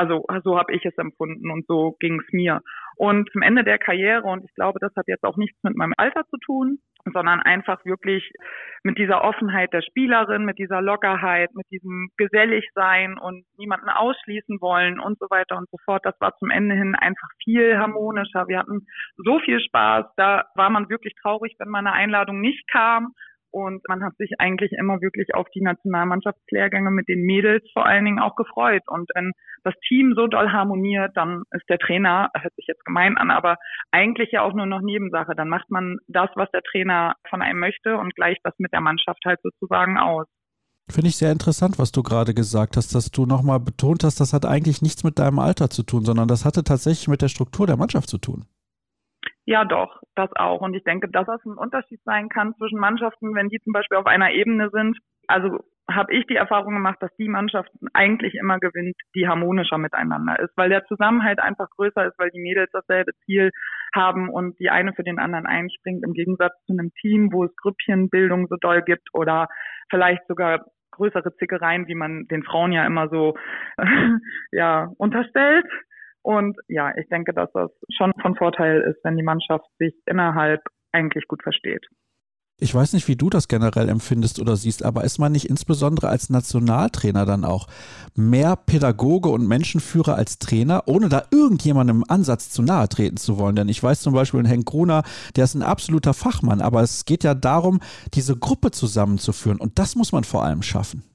[0.00, 2.62] Also so habe ich es empfunden und so ging es mir.
[2.96, 5.92] Und zum Ende der Karriere, und ich glaube, das hat jetzt auch nichts mit meinem
[5.98, 6.78] Alter zu tun,
[7.12, 8.30] sondern einfach wirklich
[8.82, 15.00] mit dieser Offenheit der Spielerin, mit dieser Lockerheit, mit diesem Geselligsein und niemanden ausschließen wollen
[15.00, 16.00] und so weiter und so fort.
[16.04, 18.48] Das war zum Ende hin einfach viel harmonischer.
[18.48, 18.86] Wir hatten
[19.16, 20.06] so viel Spaß.
[20.16, 23.12] Da war man wirklich traurig, wenn meine Einladung nicht kam.
[23.50, 28.04] Und man hat sich eigentlich immer wirklich auf die Nationalmannschaftslehrgänge mit den Mädels vor allen
[28.04, 28.82] Dingen auch gefreut.
[28.86, 29.32] Und wenn
[29.64, 33.56] das Team so doll harmoniert, dann ist der Trainer, hört sich jetzt gemein an, aber
[33.90, 35.34] eigentlich ja auch nur noch Nebensache.
[35.34, 38.80] Dann macht man das, was der Trainer von einem möchte und gleicht das mit der
[38.80, 40.26] Mannschaft halt sozusagen aus.
[40.88, 44.32] Finde ich sehr interessant, was du gerade gesagt hast, dass du nochmal betont hast, das
[44.32, 47.66] hat eigentlich nichts mit deinem Alter zu tun, sondern das hatte tatsächlich mit der Struktur
[47.66, 48.44] der Mannschaft zu tun.
[49.50, 50.60] Ja, doch, das auch.
[50.60, 53.98] Und ich denke, dass das ein Unterschied sein kann zwischen Mannschaften, wenn die zum Beispiel
[53.98, 54.96] auf einer Ebene sind.
[55.26, 55.58] Also
[55.90, 60.56] habe ich die Erfahrung gemacht, dass die Mannschaft eigentlich immer gewinnt, die harmonischer miteinander ist,
[60.56, 63.50] weil der Zusammenhalt einfach größer ist, weil die Mädels dasselbe Ziel
[63.92, 67.56] haben und die eine für den anderen einspringt, im Gegensatz zu einem Team, wo es
[67.56, 69.48] Grüppchenbildung so doll gibt oder
[69.90, 73.34] vielleicht sogar größere Zickereien, wie man den Frauen ja immer so
[74.52, 75.66] ja unterstellt.
[76.22, 80.62] Und ja, ich denke, dass das schon von Vorteil ist, wenn die Mannschaft sich innerhalb
[80.92, 81.86] eigentlich gut versteht.
[82.62, 86.10] Ich weiß nicht, wie du das generell empfindest oder siehst, aber ist man nicht insbesondere
[86.10, 87.68] als Nationaltrainer dann auch
[88.14, 93.38] mehr Pädagoge und Menschenführer als Trainer, ohne da irgendjemandem im Ansatz zu nahe treten zu
[93.38, 93.56] wollen?
[93.56, 95.04] Denn ich weiß zum Beispiel, Henk Gruner,
[95.36, 97.80] der ist ein absoluter Fachmann, aber es geht ja darum,
[98.12, 101.09] diese Gruppe zusammenzuführen und das muss man vor allem schaffen.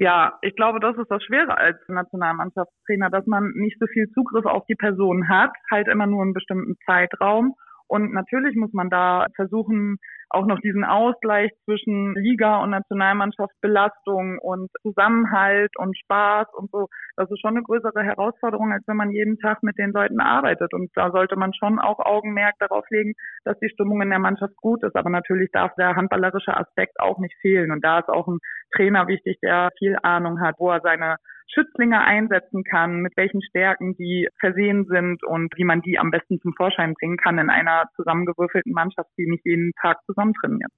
[0.00, 4.46] Ja, ich glaube, das ist das Schwere als Nationalmannschaftstrainer, dass man nicht so viel Zugriff
[4.46, 7.56] auf die Person hat, halt immer nur einen bestimmten Zeitraum.
[7.88, 9.98] Und natürlich muss man da versuchen,
[10.30, 16.88] auch noch diesen Ausgleich zwischen Liga und Nationalmannschaftsbelastung und Zusammenhalt und Spaß und so.
[17.16, 20.74] Das ist schon eine größere Herausforderung, als wenn man jeden Tag mit den Leuten arbeitet.
[20.74, 23.14] Und da sollte man schon auch Augenmerk darauf legen,
[23.44, 24.96] dass die Stimmung in der Mannschaft gut ist.
[24.96, 27.70] Aber natürlich darf der handballerische Aspekt auch nicht fehlen.
[27.70, 28.38] Und da ist auch ein
[28.76, 31.16] Trainer wichtig, der viel Ahnung hat, wo er seine
[31.52, 36.40] Schützlinge einsetzen kann, mit welchen Stärken die versehen sind und wie man die am besten
[36.40, 40.70] zum Vorschein bringen kann in einer zusammengewürfelten Mannschaft, die nicht jeden Tag zusammen trainiert.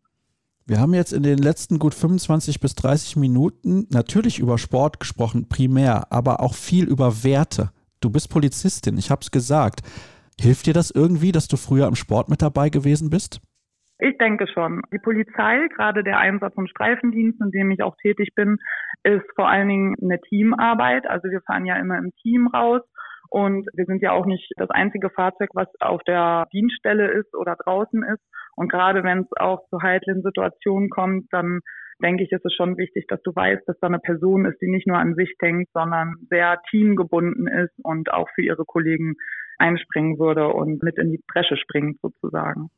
[0.67, 5.49] Wir haben jetzt in den letzten gut 25 bis 30 Minuten natürlich über Sport gesprochen,
[5.49, 7.71] primär, aber auch viel über Werte.
[8.01, 9.81] Du bist Polizistin, ich habe es gesagt.
[10.41, 13.41] Hilft dir das irgendwie, dass du früher im Sport mit dabei gewesen bist?
[14.01, 14.81] Ich denke schon.
[14.93, 18.57] Die Polizei, gerade der Einsatz im Streifendienst, in dem ich auch tätig bin,
[19.03, 21.07] ist vor allen Dingen eine Teamarbeit.
[21.07, 22.81] Also wir fahren ja immer im Team raus
[23.29, 27.57] und wir sind ja auch nicht das einzige Fahrzeug, was auf der Dienststelle ist oder
[27.57, 28.23] draußen ist.
[28.57, 31.61] Und gerade wenn es auch zu heiklen Situationen kommt, dann
[32.03, 34.71] denke ich, ist es schon wichtig, dass du weißt, dass da eine Person ist, die
[34.71, 39.15] nicht nur an sich denkt, sondern sehr teamgebunden ist und auch für ihre Kollegen
[39.59, 42.71] einspringen würde und mit in die Bresche springt sozusagen.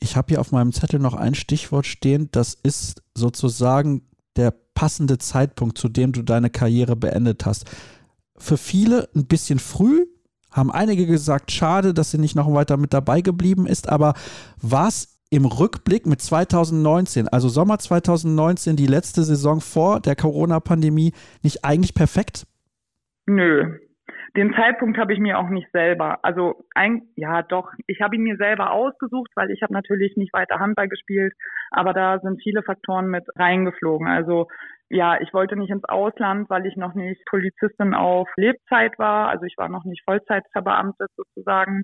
[0.00, 4.02] Ich habe hier auf meinem Zettel noch ein Stichwort stehen, das ist sozusagen
[4.36, 7.64] der passende Zeitpunkt, zu dem du deine Karriere beendet hast.
[8.36, 10.06] Für viele ein bisschen früh,
[10.50, 14.14] haben einige gesagt, schade, dass sie nicht noch weiter mit dabei geblieben ist, aber
[14.62, 21.12] war es im Rückblick mit 2019, also Sommer 2019, die letzte Saison vor der Corona-Pandemie,
[21.42, 22.46] nicht eigentlich perfekt?
[23.26, 23.78] Nö,
[24.36, 26.18] den Zeitpunkt habe ich mir auch nicht selber.
[26.22, 30.32] Also ein, ja doch, ich habe ihn mir selber ausgesucht, weil ich habe natürlich nicht
[30.32, 31.34] weiter Handball gespielt,
[31.70, 34.06] aber da sind viele Faktoren mit reingeflogen.
[34.06, 34.48] Also
[34.90, 39.28] ja, ich wollte nicht ins Ausland, weil ich noch nicht Polizistin auf Lebzeit war.
[39.28, 41.82] Also ich war noch nicht Vollzeitverbeamtet sozusagen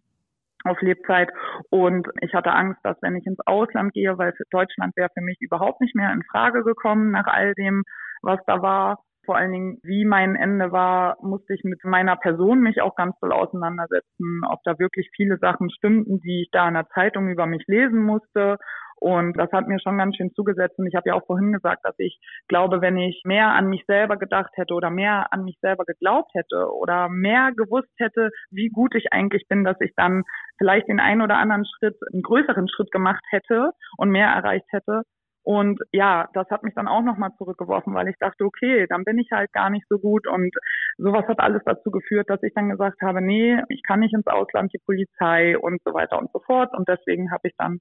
[0.65, 1.31] auf Lebzeit
[1.69, 5.37] und ich hatte Angst, dass wenn ich ins Ausland gehe, weil Deutschland wäre für mich
[5.41, 7.83] überhaupt nicht mehr in Frage gekommen nach all dem,
[8.23, 12.61] was da war vor allen Dingen, wie mein Ende war, musste ich mit meiner Person
[12.61, 16.75] mich auch ganz doll auseinandersetzen, ob da wirklich viele Sachen stimmten, die ich da in
[16.75, 18.59] der Zeitung über mich lesen musste
[19.05, 20.79] Und das hat mir schon ganz schön zugesetzt.
[20.79, 22.19] Und ich habe ja auch vorhin gesagt, dass ich
[22.49, 26.33] glaube, wenn ich mehr an mich selber gedacht hätte oder mehr an mich selber geglaubt
[26.35, 30.23] hätte oder mehr gewusst hätte, wie gut ich eigentlich bin, dass ich dann
[30.57, 35.03] vielleicht den einen oder anderen Schritt, einen größeren Schritt gemacht hätte und mehr erreicht hätte,
[35.45, 39.19] und ja, das hat mich dann auch nochmal zurückgeworfen, weil ich dachte, okay, dann bin
[39.19, 40.27] ich halt gar nicht so gut.
[40.27, 40.55] Und
[40.97, 44.27] sowas hat alles dazu geführt, dass ich dann gesagt habe, nee, ich kann nicht ins
[44.27, 46.73] Ausland, die Polizei und so weiter und so fort.
[46.73, 47.81] Und deswegen habe ich dann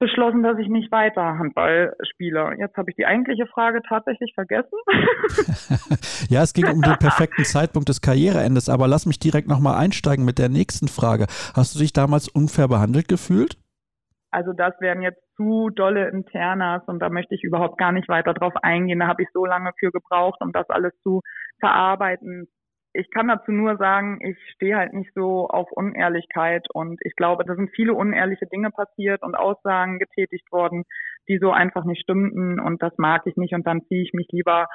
[0.00, 2.52] beschlossen, dass ich nicht weiter Handball spiele.
[2.58, 4.78] Jetzt habe ich die eigentliche Frage tatsächlich vergessen.
[6.28, 10.24] ja, es ging um den perfekten Zeitpunkt des Karriereendes, aber lass mich direkt nochmal einsteigen
[10.24, 11.26] mit der nächsten Frage.
[11.54, 13.56] Hast du dich damals unfair behandelt gefühlt?
[14.30, 18.34] Also das wären jetzt zu dolle Internas und da möchte ich überhaupt gar nicht weiter
[18.34, 18.98] drauf eingehen.
[18.98, 21.22] Da habe ich so lange für gebraucht, um das alles zu
[21.60, 22.46] verarbeiten.
[22.92, 27.44] Ich kann dazu nur sagen, ich stehe halt nicht so auf Unehrlichkeit und ich glaube,
[27.44, 30.84] da sind viele unehrliche Dinge passiert und Aussagen getätigt worden,
[31.28, 34.28] die so einfach nicht stimmten und das mag ich nicht und dann ziehe ich mich
[34.32, 34.66] lieber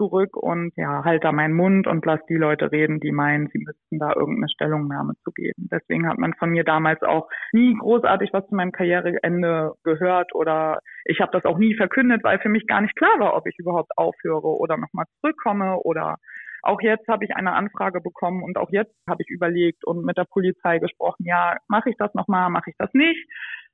[0.00, 3.58] zurück und ja, halt da meinen Mund und lass die Leute reden, die meinen, sie
[3.58, 5.68] müssten da irgendeine Stellungnahme zu geben.
[5.70, 10.78] Deswegen hat man von mir damals auch nie großartig was zu meinem Karriereende gehört oder
[11.04, 13.58] ich habe das auch nie verkündet, weil für mich gar nicht klar war, ob ich
[13.58, 16.16] überhaupt aufhöre oder nochmal zurückkomme oder
[16.62, 20.16] auch jetzt habe ich eine Anfrage bekommen und auch jetzt habe ich überlegt und mit
[20.16, 23.26] der Polizei gesprochen, ja, mache ich das nochmal, mache ich das nicht?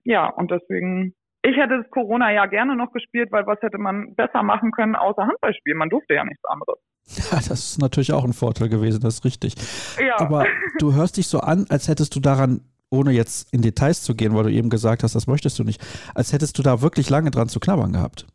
[0.05, 1.15] Ja, und deswegen
[1.47, 5.23] ich hätte das Corona-Jahr gerne noch gespielt, weil was hätte man besser machen können außer
[5.23, 5.79] Handball spielen?
[5.79, 6.79] Man durfte ja nichts anderes.
[7.07, 9.55] Ja, das ist natürlich auch ein Vorteil gewesen, das ist richtig.
[10.01, 10.19] Ja.
[10.19, 10.45] Aber
[10.81, 14.35] du hörst dich so an, als hättest du daran, ohne jetzt in Details zu gehen,
[14.35, 15.81] weil du eben gesagt hast, das möchtest du nicht,
[16.17, 18.27] als hättest du da wirklich lange dran zu knabbern gehabt.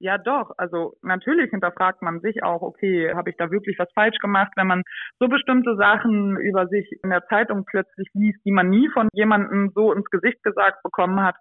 [0.00, 0.52] Ja, doch.
[0.56, 4.68] Also natürlich hinterfragt man sich auch, okay, habe ich da wirklich was falsch gemacht, wenn
[4.68, 4.84] man
[5.18, 9.72] so bestimmte Sachen über sich in der Zeitung plötzlich liest, die man nie von jemandem
[9.74, 11.34] so ins Gesicht gesagt bekommen hat.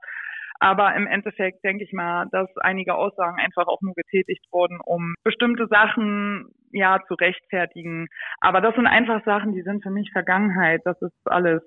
[0.60, 5.16] Aber im Endeffekt denke ich mal, dass einige Aussagen einfach auch nur getätigt wurden, um
[5.24, 8.08] bestimmte Sachen ja zu rechtfertigen.
[8.40, 10.82] Aber das sind einfach Sachen, die sind für mich Vergangenheit.
[10.86, 11.62] Das ist alles.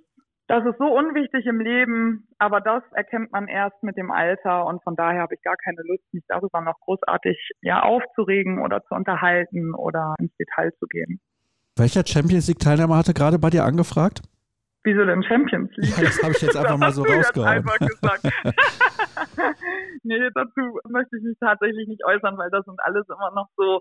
[0.48, 4.82] Das ist so unwichtig im Leben, aber das erkennt man erst mit dem Alter und
[4.82, 8.96] von daher habe ich gar keine Lust, mich darüber noch großartig ja aufzuregen oder zu
[8.96, 11.20] unterhalten oder ins Detail zu gehen.
[11.76, 14.22] Welcher Champions League Teilnehmer hatte gerade bei dir angefragt?
[14.82, 15.96] Wieso denn Champions League?
[15.96, 17.64] Ja, das habe ich jetzt einfach mal so rausgehauen.
[20.02, 23.80] nee, dazu möchte ich mich tatsächlich nicht äußern, weil das sind alles immer noch so,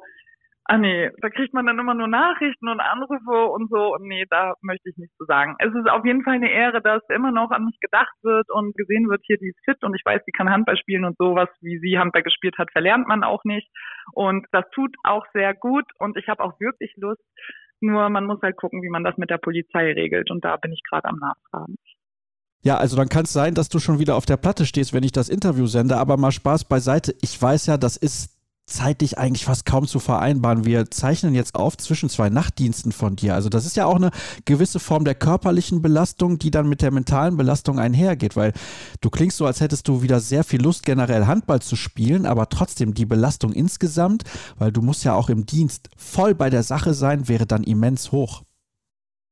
[0.66, 4.26] ah nee, da kriegt man dann immer nur Nachrichten und Anrufe und so und nee,
[4.30, 5.56] da möchte ich nichts zu sagen.
[5.60, 8.76] Es ist auf jeden Fall eine Ehre, dass immer noch an mich gedacht wird und
[8.76, 11.50] gesehen wird, hier, die ist fit und ich weiß, die kann Handball spielen und sowas,
[11.62, 13.70] wie sie Handball gespielt hat, verlernt man auch nicht.
[14.14, 17.24] Und das tut auch sehr gut und ich habe auch wirklich Lust,
[17.82, 20.32] nur man muss halt gucken, wie man das mit der Polizei regelt.
[20.32, 21.76] Und da bin ich gerade am Nachfragen.
[22.62, 25.04] Ja, also dann kann es sein, dass du schon wieder auf der Platte stehst, wenn
[25.04, 27.16] ich das Interview sende, aber mal Spaß beiseite.
[27.22, 28.39] Ich weiß ja, das ist
[28.70, 30.66] zeitlich eigentlich fast kaum zu vereinbaren.
[30.66, 33.36] Wir zeichnen jetzt auf zwischen zwei Nachtdiensten von dir.
[33.36, 34.12] Also das ist ja auch eine
[34.46, 38.54] gewisse Form der körperlichen Belastung, die dann mit der mentalen Belastung einhergeht, weil
[39.02, 42.50] du klingst so, als hättest du wieder sehr viel Lust, generell Handball zu spielen, aber
[42.50, 44.24] trotzdem die Belastung insgesamt,
[44.58, 48.12] weil du musst ja auch im Dienst voll bei der Sache sein, wäre dann immens
[48.12, 48.44] hoch.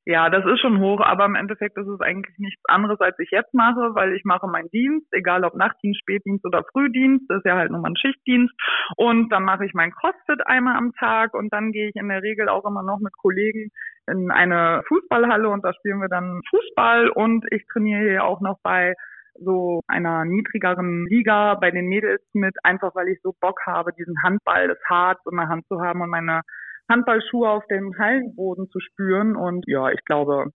[0.09, 3.29] Ja, das ist schon hoch, aber im Endeffekt ist es eigentlich nichts anderes, als ich
[3.29, 7.45] jetzt mache, weil ich mache meinen Dienst, egal ob Nachtdienst, Spätdienst oder Frühdienst, das ist
[7.45, 8.53] ja halt nur mein Schichtdienst.
[8.95, 12.23] Und dann mache ich mein CrossFit einmal am Tag und dann gehe ich in der
[12.23, 13.69] Regel auch immer noch mit Kollegen
[14.09, 18.59] in eine Fußballhalle und da spielen wir dann Fußball und ich trainiere hier auch noch
[18.63, 18.93] bei
[19.34, 24.15] so einer niedrigeren Liga bei den Mädels mit, einfach weil ich so Bock habe, diesen
[24.23, 26.43] Handball des Harz in der Hand zu haben und meine
[26.89, 29.35] Handballschuhe auf dem Hallenboden zu spüren.
[29.35, 30.51] Und ja, ich glaube,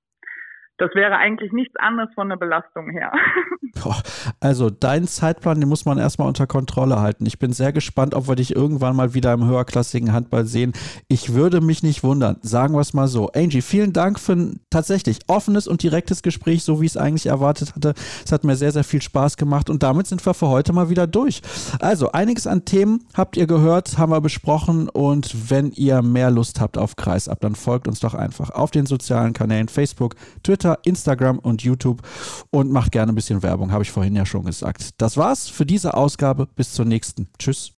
[0.83, 3.13] das wäre eigentlich nichts anderes von der Belastung her.
[4.41, 7.25] also deinen Zeitplan, den muss man erstmal unter Kontrolle halten.
[7.25, 10.73] Ich bin sehr gespannt, ob wir dich irgendwann mal wieder im höherklassigen Handball sehen.
[11.07, 13.31] Ich würde mich nicht wundern, sagen wir es mal so.
[13.31, 17.27] Angie, vielen Dank für ein tatsächlich offenes und direktes Gespräch, so wie ich es eigentlich
[17.27, 17.95] erwartet hatte.
[18.25, 20.91] Es hat mir sehr, sehr viel Spaß gemacht und damit sind wir für heute mal
[20.91, 21.43] wieder durch.
[21.79, 26.61] Also einiges an Themen habt ihr gehört, haben wir besprochen und wenn ihr mehr Lust
[26.61, 30.78] habt auf Kreisab, dann folgt uns doch einfach auf den sozialen Kanälen Facebook, Twitter, Twitter,
[30.85, 32.03] Instagram und YouTube
[32.51, 34.90] und macht gerne ein bisschen Werbung, habe ich vorhin ja schon gesagt.
[34.99, 36.49] Das war's für diese Ausgabe.
[36.55, 37.28] Bis zur nächsten.
[37.39, 37.70] Tschüss.